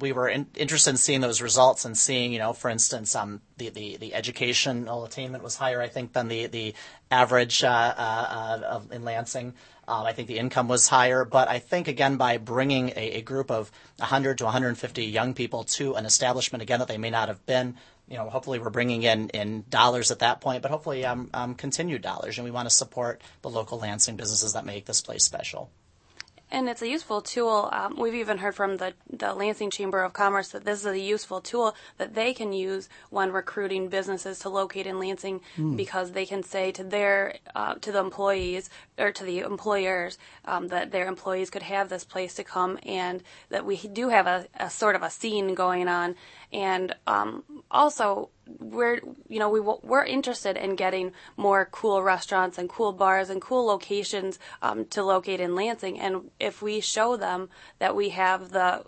[0.00, 3.40] we were in, interested in seeing those results and seeing, you know, for instance, um,
[3.58, 6.74] the, the, the educational attainment was higher, I think, than the, the
[7.10, 9.54] average uh, uh, of, in Lansing.
[9.86, 13.22] Um, I think the income was higher, but I think again by bringing a, a
[13.22, 17.28] group of 100 to 150 young people to an establishment again that they may not
[17.28, 17.76] have been,
[18.08, 21.54] you know, hopefully we're bringing in, in dollars at that point, but hopefully um, um,
[21.54, 25.24] continued dollars, and we want to support the local Lansing businesses that make this place
[25.24, 25.70] special.
[26.50, 27.68] And it's a useful tool.
[27.72, 30.98] Um, we've even heard from the, the Lansing Chamber of Commerce that this is a
[30.98, 35.76] useful tool that they can use when recruiting businesses to locate in Lansing mm.
[35.76, 40.68] because they can say to their uh, to the employees or to the employers um,
[40.68, 44.46] that their employees could have this place to come and that we do have a,
[44.58, 46.14] a sort of a scene going on
[46.52, 52.68] and um, also we're you know we we're interested in getting more cool restaurants and
[52.68, 57.48] cool bars and cool locations um, to locate in Lansing, and if we show them
[57.78, 58.84] that we have the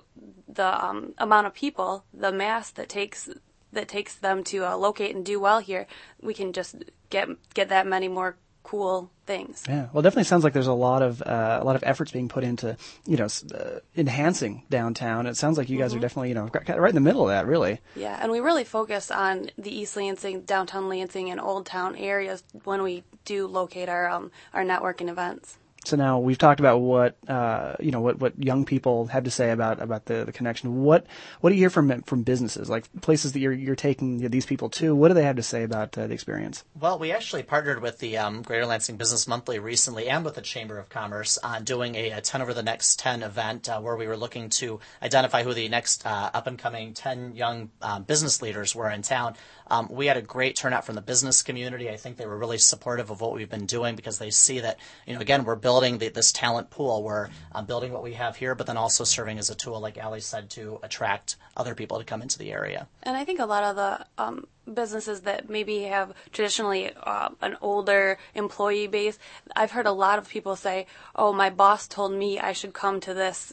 [0.49, 3.29] the um, amount of people, the mass that takes
[3.73, 5.87] that takes them to uh, locate and do well here,
[6.21, 6.77] we can just
[7.11, 8.37] get get that many more
[8.71, 9.65] cool things.
[9.69, 12.29] Yeah, well, definitely sounds like there's a lot of uh, a lot of efforts being
[12.29, 15.27] put into you know uh, enhancing downtown.
[15.27, 15.99] It sounds like you guys mm-hmm.
[15.99, 17.81] are definitely you know right in the middle of that, really.
[17.97, 22.45] Yeah, and we really focus on the East Lansing, downtown Lansing, and Old Town areas
[22.63, 25.59] when we do locate our um, our networking events.
[25.85, 29.31] So now we've talked about what uh, you know what, what young people have to
[29.31, 30.83] say about about the, the connection.
[30.83, 31.07] What
[31.41, 34.69] what do you hear from from businesses like places that you're you're taking these people
[34.71, 34.95] to?
[34.95, 36.65] What do they have to say about uh, the experience?
[36.79, 40.43] Well, we actually partnered with the um, Greater Lansing Business Monthly recently and with the
[40.43, 43.97] Chamber of Commerce on doing a, a 10 over the next 10 event uh, where
[43.97, 48.03] we were looking to identify who the next uh, up and coming 10 young um,
[48.03, 49.35] business leaders were in town.
[49.71, 51.89] Um, we had a great turnout from the business community.
[51.89, 54.79] I think they were really supportive of what we've been doing because they see that,
[55.07, 57.03] you know, again, we're building the, this talent pool.
[57.03, 60.03] We're um, building what we have here, but then also serving as a tool, like
[60.03, 62.89] Ali said, to attract other people to come into the area.
[63.03, 67.57] And I think a lot of the um, businesses that maybe have traditionally uh, an
[67.61, 69.19] older employee base,
[69.55, 73.01] I've heard a lot of people say, "Oh, my boss told me I should come
[73.01, 73.53] to this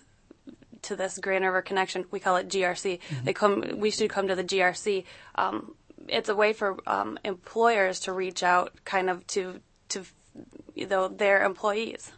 [0.83, 2.05] to this Grand River Connection.
[2.11, 2.99] We call it GRC.
[2.99, 3.25] Mm-hmm.
[3.25, 3.63] They come.
[3.77, 5.03] We should come to the GRC.
[5.35, 5.75] Um,
[6.07, 10.03] it's a way for um, employers to reach out, kind of to to
[10.75, 12.11] you know, their employees.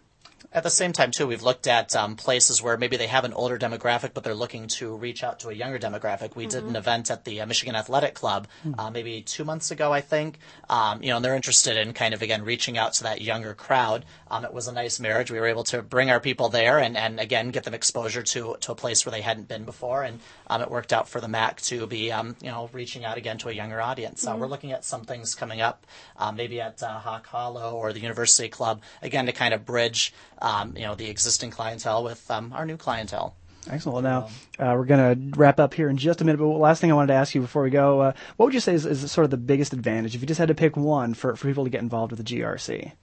[0.51, 3.33] At the same time, too, we've looked at um, places where maybe they have an
[3.33, 6.35] older demographic, but they're looking to reach out to a younger demographic.
[6.35, 6.49] We mm-hmm.
[6.49, 6.75] did an mm-hmm.
[6.77, 8.79] event at the uh, Michigan Athletic Club mm-hmm.
[8.79, 10.39] uh, maybe two months ago, I think.
[10.67, 13.53] Um, you know, and they're interested in kind of again reaching out to that younger
[13.53, 14.05] crowd.
[14.31, 15.29] Um, it was a nice marriage.
[15.29, 18.55] We were able to bring our people there and, and again get them exposure to
[18.61, 21.27] to a place where they hadn't been before, and um, it worked out for the
[21.27, 24.21] MAC to be um, you know reaching out again to a younger audience.
[24.21, 24.41] So mm-hmm.
[24.41, 25.85] we're looking at some things coming up,
[26.17, 30.11] uh, maybe at uh, Hawk Hollow or the University Club again to kind of bridge
[30.41, 33.35] um, you know the existing clientele with um, our new clientele.
[33.69, 34.03] Excellent.
[34.03, 36.37] Now uh, we're going to wrap up here in just a minute.
[36.37, 38.59] But last thing I wanted to ask you before we go, uh, what would you
[38.59, 41.13] say is, is, sort of the biggest advantage if you just had to pick one
[41.13, 42.93] for, for people to get involved with the GRC?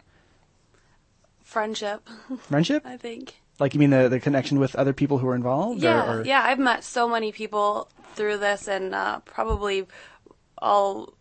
[1.43, 2.09] Friendship.
[2.41, 2.82] Friendship.
[2.87, 3.37] I think.
[3.59, 5.82] Like you mean the the connection with other people who are involved?
[5.82, 6.24] Yeah, or, or?
[6.24, 6.43] yeah.
[6.43, 9.87] I've met so many people through this, and uh, probably
[10.59, 11.14] all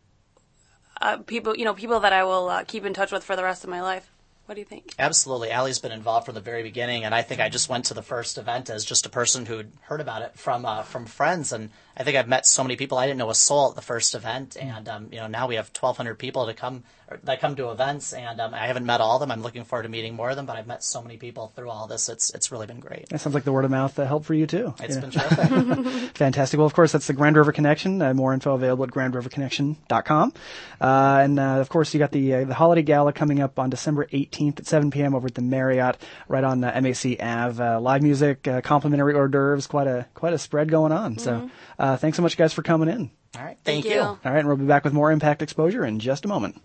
[1.02, 3.44] uh, people, you know, people that I will uh, keep in touch with for the
[3.44, 4.12] rest of my life.
[4.46, 4.94] What do you think?
[5.00, 5.52] Absolutely.
[5.52, 8.04] Ali's been involved from the very beginning, and I think I just went to the
[8.04, 11.72] first event as just a person who'd heard about it from uh, from friends, and
[11.98, 14.14] I think I've met so many people I didn't know a soul at the first
[14.14, 16.84] event, and um, you know now we have 1,200 people to come
[17.24, 19.32] that come to events, and um, I haven't met all of them.
[19.32, 21.70] I'm looking forward to meeting more of them, but I've met so many people through
[21.70, 22.10] all this.
[22.10, 23.10] It's it's really been great.
[23.10, 24.74] That sounds like the word of mouth uh, helped for you too.
[24.80, 25.02] It's yeah.
[25.02, 26.12] been terrific.
[26.16, 26.58] Fantastic.
[26.58, 28.02] Well, of course, that's the Grand River Connection.
[28.02, 30.34] Uh, more info available at grandriverconnection.com.
[30.82, 33.70] Uh, and uh, of course, you got the uh, the holiday gala coming up on
[33.70, 35.14] December 18th at 7 p.m.
[35.14, 35.98] over at the Marriott,
[36.28, 37.78] right on uh, MAC Ave.
[37.78, 41.16] live music, complimentary hors d'oeuvres, quite a quite a spread going on.
[41.16, 41.48] Mm-hmm.
[41.80, 43.12] So, thanks so much, guys, for coming in.
[43.38, 43.58] All right.
[43.64, 43.92] Thank, Thank you.
[43.92, 44.02] you.
[44.02, 46.62] All right, and we'll be back with more Impact Exposure in just a moment.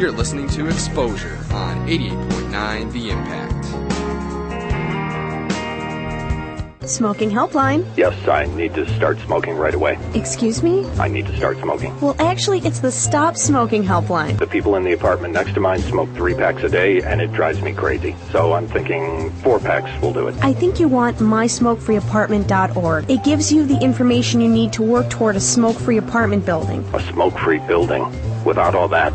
[0.00, 3.66] You're listening to Exposure on 88.9 The Impact.
[6.88, 7.86] Smoking helpline.
[7.98, 9.98] Yes, I need to start smoking right away.
[10.14, 10.88] Excuse me?
[10.92, 12.00] I need to start smoking.
[12.00, 14.38] Well, actually, it's the Stop Smoking helpline.
[14.38, 17.30] The people in the apartment next to mine smoke three packs a day, and it
[17.34, 18.16] drives me crazy.
[18.32, 20.34] So I'm thinking four packs will do it.
[20.42, 23.10] I think you want mysmokefreeapartment.org.
[23.10, 26.88] It gives you the information you need to work toward a smoke free apartment building.
[26.94, 28.10] A smoke free building?
[28.46, 29.12] Without all that,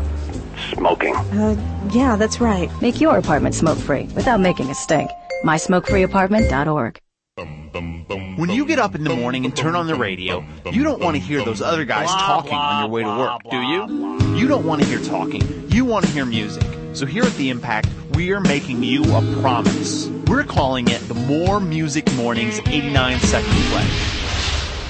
[0.74, 1.14] smoking.
[1.14, 1.56] Uh,
[1.92, 2.70] yeah, that's right.
[2.80, 5.10] Make your apartment smoke free without making a stink.
[5.44, 7.00] MySmokeFreeApartment.org.
[8.38, 11.16] When you get up in the morning and turn on the radio, you don't want
[11.16, 14.36] to hear those other guys talking on your way to work, do you?
[14.36, 15.42] You don't want to hear talking.
[15.70, 16.64] You want to hear music.
[16.94, 20.06] So here at The Impact, we are making you a promise.
[20.26, 24.25] We're calling it the More Music Mornings 89 Second Play.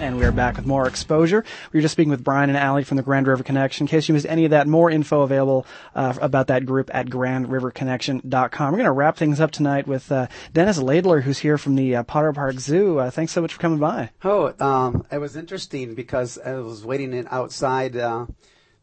[0.00, 1.44] And we are back with more exposure.
[1.72, 3.84] We were just speaking with Brian and Allie from the Grand River Connection.
[3.84, 7.06] In case you missed any of that, more info available uh, about that group at
[7.06, 8.70] grandriverconnection.com.
[8.70, 11.96] We're going to wrap things up tonight with uh, Dennis Laidler, who's here from the
[11.96, 12.98] uh, Potter Park Zoo.
[12.98, 14.10] Uh, thanks so much for coming by.
[14.22, 17.96] Oh, um, it was interesting because I was waiting in outside.
[17.96, 18.26] Uh,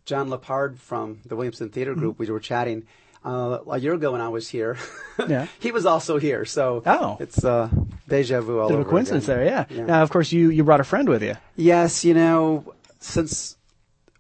[0.06, 2.24] John Lepard from the Williamson Theater Group, mm-hmm.
[2.24, 2.86] we were chatting
[3.24, 4.78] uh, a year ago when I was here.
[5.28, 5.48] yeah.
[5.60, 7.18] he was also here, so oh.
[7.20, 7.70] it's uh,
[8.08, 9.38] deja vu all Bit over of a coincidence again.
[9.38, 9.66] there, yeah.
[9.70, 9.86] yeah.
[9.86, 11.36] Now, of course, you, you brought a friend with you.
[11.56, 13.58] Yes, you know, since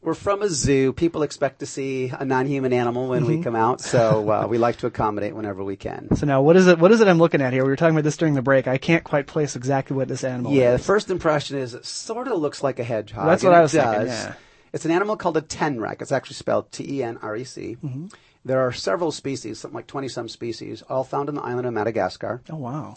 [0.01, 3.38] we're from a zoo, people expect to see a non-human animal when Mm-hmm.
[3.38, 6.15] we come out, so uh, we like to accommodate whenever we can.
[6.15, 6.77] So now, what is it?
[6.77, 7.63] What is it I'm looking at here?
[7.63, 8.67] We were talking about this during the break.
[8.67, 10.81] I can't quite place exactly what this animal Yeah, is.
[10.81, 13.25] the first impression is it sort of looks like a hedgehog.
[13.25, 14.33] That's what I was thinking, yeah.
[14.73, 16.01] It's an animal called a tenrec.
[16.01, 17.77] It's actually spelled T-E-N-R-E-C.
[17.83, 18.07] Mm-hmm.
[18.43, 21.73] There are several species, something like 20 some species, all found on the island of
[21.73, 22.41] Madagascar.
[22.49, 22.95] Oh, wow.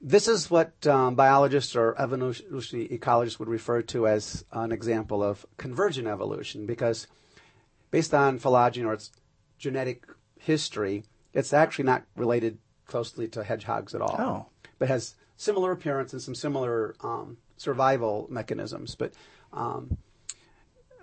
[0.00, 5.46] This is what um, biologists or evolutionary ecologists would refer to as an example of
[5.56, 7.06] convergent evolution because
[7.90, 9.10] based on phylogeny or its
[9.58, 10.04] genetic
[10.38, 14.16] history, it's actually not related closely to hedgehogs at all.
[14.18, 14.46] Oh.
[14.78, 18.94] But has similar appearance and some similar um, survival mechanisms.
[18.94, 19.12] But
[19.52, 19.96] um,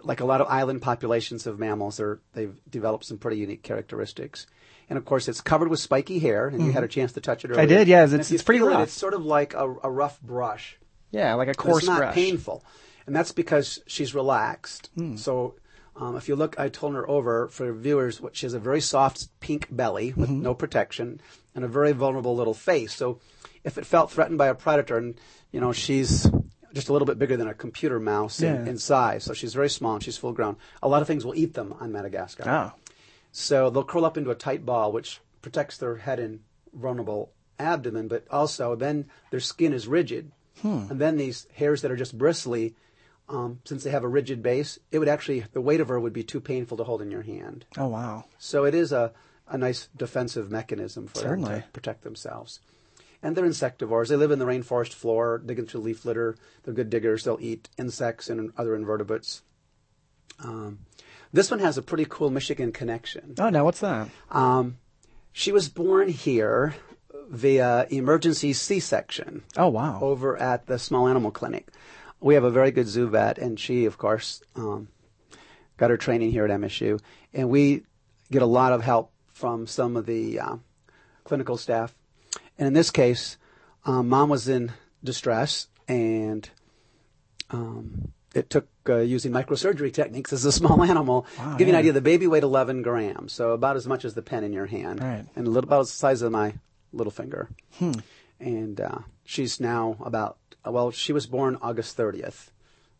[0.03, 4.47] like a lot of island populations of mammals, they're, they've developed some pretty unique characteristics.
[4.89, 6.73] And of course, it's covered with spiky hair, and you Mhm.
[6.73, 7.61] had a chance to touch it earlier.
[7.61, 8.83] I did, yeah, it's- it's pretty feel it, rough.
[8.83, 10.77] it's sort of like a, a rough brush.
[11.11, 12.15] Yeah, like a coarse it's not brush.
[12.15, 12.63] painful,
[13.07, 14.89] and that's because she's relaxed.
[14.95, 15.15] Hmm.
[15.15, 15.55] So,
[15.95, 18.81] um, if you look, I told her over for viewers, what she has a very
[18.81, 20.41] soft pink belly with Mhm.
[20.41, 21.21] no protection
[21.55, 22.93] and a very vulnerable little face.
[22.93, 23.19] So,
[23.63, 25.15] if it felt threatened by a predator, and
[25.51, 26.27] you know she's
[26.73, 28.69] just a little bit bigger than a computer mouse in, Yeah.
[28.71, 30.57] in size, so she's very small and she's full grown.
[30.81, 32.43] A lot of things will eat them on Madagascar.
[32.49, 32.71] Oh.
[33.31, 36.39] So they'll curl up into a tight ball, which protects their head and
[36.73, 40.31] vulnerable abdomen, but also then their skin is rigid.
[40.61, 40.85] Hmm.
[40.89, 42.75] And then these hairs that are just bristly,
[43.29, 46.13] um, since they have a rigid base, it would actually, the weight of her would
[46.13, 47.65] be too painful to hold in your hand.
[47.77, 48.25] Oh, wow.
[48.37, 49.11] So it is a,
[49.47, 51.61] a nice defensive mechanism for them Certainly.
[51.61, 52.59] to protect themselves.
[53.23, 54.09] And they're insectivores.
[54.09, 56.35] They live in the rainforest floor, digging through leaf litter.
[56.63, 57.23] They're good diggers.
[57.23, 59.41] They'll eat insects and other invertebrates.
[60.39, 60.79] Um,
[61.31, 63.35] this one has a pretty cool Michigan connection.
[63.39, 64.09] Oh, now what's that?
[64.29, 64.77] Um,
[65.31, 66.75] she was born here
[67.29, 69.43] via emergency C-section.
[69.57, 69.99] Oh, wow.
[70.01, 71.69] Over at the small animal clinic.
[72.19, 74.89] We have a very good zoo vet, and she, of course, um,
[75.77, 76.99] got her training here at MSU.
[77.33, 77.83] And we
[78.31, 80.57] get a lot of help from some of the uh,
[81.23, 81.95] clinical staff.
[82.63, 83.35] And in this case,
[83.83, 84.71] um, mom was in
[85.03, 86.49] distress, and
[87.49, 91.25] um, it took uh, using microsurgery techniques as a small animal.
[91.37, 94.13] Wow, Give you an idea, the baby weighed 11 grams, so about as much as
[94.13, 95.25] the pen in your hand, Right.
[95.35, 96.53] and a little about the size of my
[96.93, 97.49] little finger.
[97.79, 97.91] Hmm.
[98.39, 102.47] And uh, she's now about well, she was born August 30th,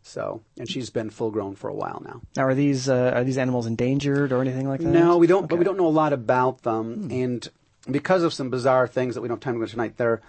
[0.02, 2.20] so and she's been full grown for a while now.
[2.36, 4.90] Now, are these uh, are these animals endangered or anything like that?
[4.90, 5.48] No, we don't.
[5.48, 7.12] But we don't know a lot about them, Hmm.
[7.12, 7.50] and
[7.90, 10.22] because of some bizarre things that we don't have time to go into tonight, they're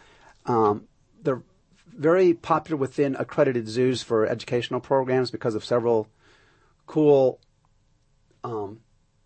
[0.47, 0.87] um,
[1.23, 1.43] they're
[1.87, 6.09] very popular within accredited zoos for educational programs because of several
[6.87, 7.41] cool
[8.43, 8.81] um,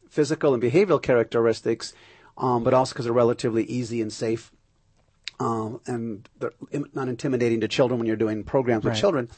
[0.09, 1.95] physical and behavioral characteristics,
[2.37, 4.53] um, but also because they're relatively easy and safe.
[5.41, 6.53] Um, and they're
[6.95, 9.29] not intimidating to children when you're doing programs with children.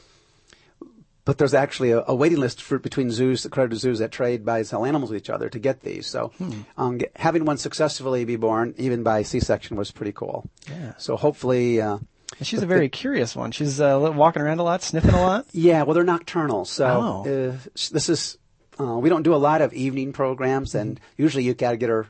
[1.25, 4.63] But there's actually a, a waiting list for between zoos, accredited zoos that trade, buy,
[4.63, 6.07] sell animals with each other to get these.
[6.07, 6.61] So Hmm.
[6.79, 10.49] um, get, having one successfully be born, even by C-section, was pretty cool.
[10.69, 10.95] Yeah.
[10.99, 11.99] So hopefully, uh,
[12.43, 13.51] She's a very curious one.
[13.51, 15.47] She's uh, walking around a lot, sniffing a lot.
[15.53, 16.65] yeah, well, they're nocturnal.
[16.65, 17.51] So Oh.
[17.53, 17.57] uh,
[17.91, 18.39] this is
[18.79, 21.91] uh, we don't do a lot of evening programs, and usually you got to get
[21.91, 22.07] her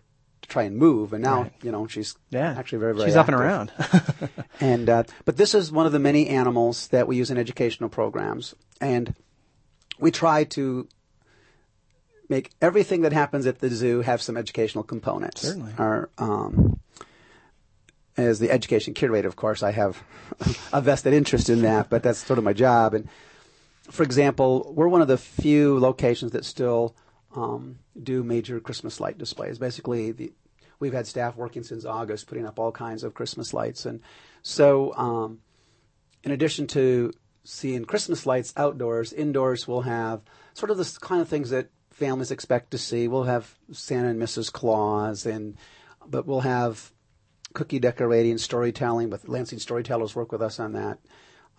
[0.51, 1.13] try and move.
[1.13, 1.43] And now.
[1.43, 1.53] Right.
[1.63, 2.55] you know she's Yeah.
[2.59, 3.73] actually very very She's up and around.
[4.61, 7.89] and uh, but this is one of the many animals that we use in educational
[7.89, 9.15] programs, and
[9.99, 10.89] we try to
[12.29, 15.41] make everything that happens at the zoo have some educational components.
[15.43, 15.73] Certainly.
[15.79, 16.79] Our, um,
[18.17, 20.03] as the education curator, of course, I have
[20.73, 22.95] a vested interest in that, but that's sort of my job.
[22.95, 23.09] And
[23.91, 26.95] for example, we're one of the few locations that still
[27.35, 29.59] um, do major Christmas light displays.
[29.59, 30.33] Basically, the,
[30.81, 34.01] we've had staff working since August, putting up all kinds of Christmas lights, and
[34.43, 35.39] so um,
[36.25, 37.13] in addition to
[37.45, 40.23] seeing Christmas lights outdoors, indoors we'll have
[40.55, 43.09] sort of the kind of things that families expect to see.
[43.09, 44.53] We'll have Santa and Mrs.
[44.53, 45.57] Claus, and
[46.07, 46.93] but we'll have
[47.53, 49.11] cookie decorating, storytelling.
[49.11, 50.99] With Lansing storytellers work with us on that.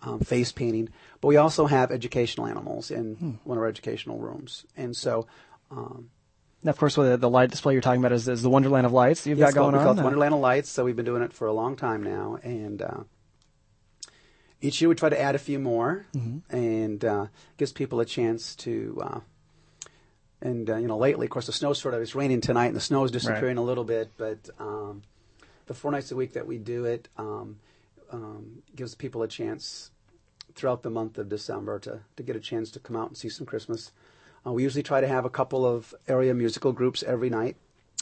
[0.04, 0.88] Um, face painting,
[1.20, 3.30] but we also have educational animals in Hmm.
[3.44, 5.28] one of our educational rooms, and so
[5.70, 6.10] um,
[6.70, 9.26] of course, the, the light display you're talking about is, is the Wonderland of Lights
[9.26, 9.94] you've Yes, got going we call on.
[9.94, 10.70] it the Wonderland of Lights.
[10.70, 13.00] So we've been doing it for a long time now, and uh,
[14.60, 16.42] each year we try to add a few more, Mhm.
[16.50, 19.00] and uh, gives people a chance to.
[19.02, 19.20] Uh,
[20.40, 22.76] and uh, you know, lately, of course, the snow sort of it's raining tonight, and
[22.76, 24.10] the snow is disappearing a little bit.
[24.16, 25.02] But um,
[25.66, 27.58] the four nights a week that we do it um,
[28.10, 29.90] um, gives people a chance
[30.54, 33.28] throughout the month of December to to get a chance to come out and see
[33.28, 33.92] some Christmas.
[34.46, 37.56] Uh, we usually try to have a couple of area musical groups every night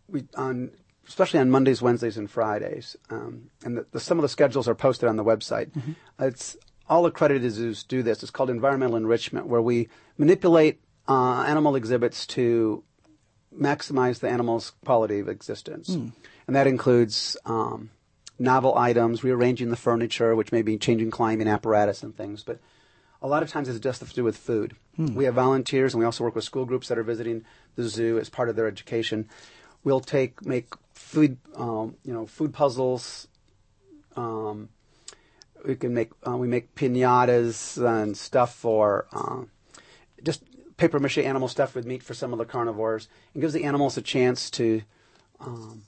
[0.08, 0.70] we on
[1.06, 4.74] especially on Mondays, Wednesdays, and Fridays, um, and the, the, some of the schedules are
[4.74, 5.70] posted on the website.
[6.18, 6.54] It's
[6.86, 8.22] all accredited zoos do this.
[8.22, 9.88] It's called environmental enrichment, where we
[10.18, 12.84] manipulate uh, animal exhibits to
[13.58, 16.08] maximize the animal's quality of existence, Hmm.
[16.46, 17.90] and that includes um,
[18.38, 22.58] novel items, rearranging the furniture, which may be changing climbing apparatus and things, but.
[23.20, 24.76] A lot of times it's just to do with food.
[24.96, 25.14] Hmm.
[25.14, 27.44] We have volunteers, and we also work with school groups that are visiting
[27.74, 29.28] the zoo as part of their education.
[29.84, 33.28] We'll take make food, um, you know, food puzzles.
[34.16, 34.68] Um,
[35.64, 39.42] we can make uh, we make pinatas and stuff for uh,
[40.22, 40.42] just
[40.76, 43.08] paper mache animal stuff with meat for some of the carnivores.
[43.34, 44.82] It gives the animals a chance to
[45.40, 45.82] um,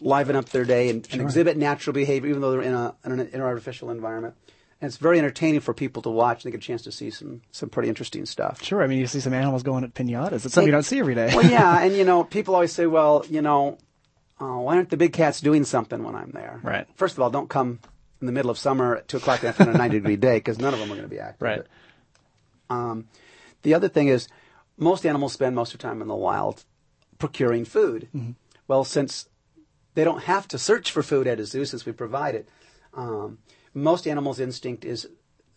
[0.00, 3.12] liven up their day and, and exhibit natural behavior, even though they're in, a, in
[3.12, 4.34] an, in an artificial environment.
[4.80, 6.44] And it's very entertaining for people to watch.
[6.44, 8.62] and They get a chance to see some some pretty interesting stuff.
[8.62, 10.44] Sure, I mean you see some animals going at pinatas.
[10.44, 11.34] It's something you don't see every day.
[11.34, 13.78] well, yeah, and you know, people always say, well, you know,
[14.38, 16.60] uh, why aren't the big cats doing something when I'm there?
[16.62, 16.86] Right.
[16.94, 17.78] First of all, don't come
[18.20, 20.74] in the middle of summer at two o'clock after a ninety degree day because none
[20.74, 21.42] of them are going to be active.
[21.42, 21.62] Right.
[22.68, 23.08] But, um,
[23.62, 24.28] the other thing is,
[24.76, 26.64] most animals spend most of their time in the wild
[27.18, 28.08] procuring food.
[28.14, 28.32] Mm-hmm.
[28.68, 29.28] Well, since
[29.94, 32.48] they don't have to search for food at a zoo since we provide it,
[32.92, 33.38] um,
[33.76, 35.06] most animals' instinct is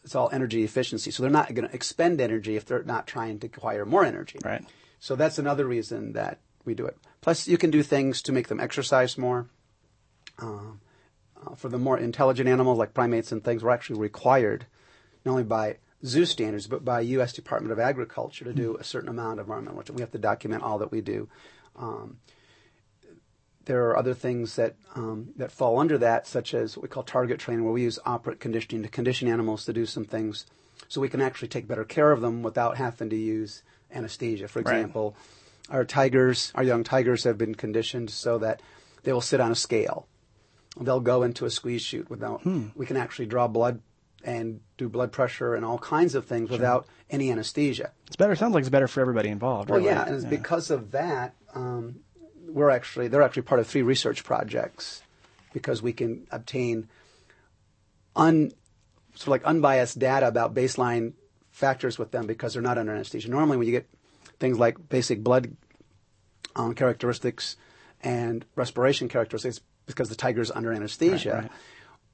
[0.03, 1.09] it's all energy efficiency.
[1.11, 4.39] So they're not going to expend energy if they're not trying to acquire more energy.
[4.43, 4.63] Right.
[4.99, 6.97] So that's another reason that we do it.
[7.22, 9.47] Plus, you can do things to make them exercise more.
[10.38, 10.82] Um,
[11.45, 14.65] uh, for the more intelligent animals like primates and things, we're actually required,
[15.24, 17.34] not only by zoo standards, but by U.S.
[17.34, 19.95] Department of Agriculture to do a certain amount of environmental.
[19.95, 21.30] We have to document all that we do.
[21.78, 22.17] Um,
[23.70, 27.03] there are other things that um, that fall under that, such as what we call
[27.03, 30.45] target training, where we use operant conditioning to condition animals to do some things,
[30.88, 33.61] so we can actually take better care of them without having to use
[33.93, 34.47] anesthesia.
[34.47, 34.76] For Right.
[34.78, 35.15] example,
[35.70, 38.61] our tigers, our young tigers, have been conditioned so that
[39.03, 40.07] they will sit on a scale.
[40.80, 42.41] They'll go into a squeeze chute without.
[42.41, 42.67] Hmm.
[42.76, 43.82] We can actually draw blood
[44.24, 47.91] and do blood pressure and all kinds of things without any anesthesia.
[48.07, 48.36] It's better.
[48.36, 49.70] Sounds like it's better for everybody involved.
[49.70, 49.91] Well, really.
[49.91, 52.01] yeah, and it's because of that, um,
[52.52, 55.02] we're actually they're actually part of three research projects
[55.54, 56.88] because we can obtain
[58.16, 58.52] un
[59.16, 61.14] sort of like unbiased data about baseline
[61.52, 63.30] factors with them because they're not under anesthesia.
[63.30, 63.89] Normally, when you get
[64.39, 65.56] things like basic blood
[66.56, 67.58] um, characteristics
[68.02, 71.34] and respiration characteristics, because the tiger's under anesthesia.
[71.34, 71.52] Right, right.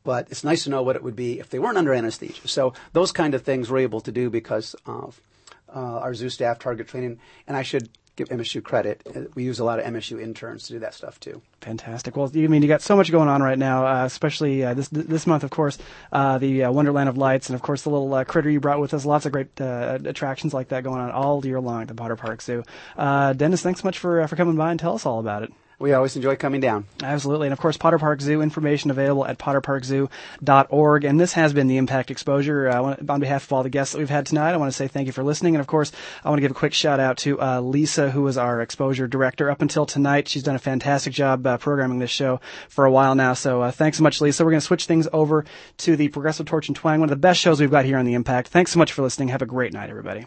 [0.03, 2.47] But it's nice to know what it would be if they weren't under anesthesia.
[2.47, 5.19] So those kind of things we're able to do because of
[5.67, 7.19] uh, our zoo staff target training.
[7.47, 9.01] And I should give MSU credit.
[9.35, 11.41] We use a lot of MSU interns to do that stuff too.
[11.61, 12.15] Fantastic.
[12.15, 14.73] Well, you I mean you got so much going on right now, uh, especially uh,
[14.73, 15.77] this this month, of course,
[16.11, 18.79] uh, the uh, Wonderland of Lights, and of course the little uh, critter you brought
[18.79, 19.05] with us.
[19.05, 22.15] Lots of great uh, attractions like that going on all year long at the Potter
[22.15, 22.63] Park Zoo.
[22.97, 25.51] Dennis, thanks so much for for coming by and tell us all about it.
[25.79, 26.85] We always enjoy coming down.
[27.03, 27.47] Absolutely.
[27.47, 31.03] And of course, Potter Park Zoo information available at potterparkzoo.org.
[31.03, 32.69] And this has been the Impact Exposure.
[32.69, 34.87] Uh, on behalf of all the guests that we've had tonight, I want to say
[34.87, 35.55] thank you for listening.
[35.55, 35.91] And of course,
[36.23, 39.07] I want to give a quick shout out to uh, Lisa, who was our exposure
[39.07, 40.27] director up until tonight.
[40.27, 43.33] She's done a fantastic job uh, programming this show for a while now.
[43.33, 44.45] So uh, thanks so much, Lisa.
[44.45, 45.45] We're going to switch things over
[45.77, 48.05] to the Progressive Torch and Twang, one of the best shows we've got here on
[48.05, 48.47] the Impact.
[48.47, 49.29] Thanks so much for listening.
[49.29, 50.25] Have a great night, everybody.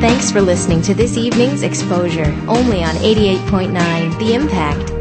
[0.00, 4.97] Thanks for listening to this evening's exposure, only on 88.9 The Impact.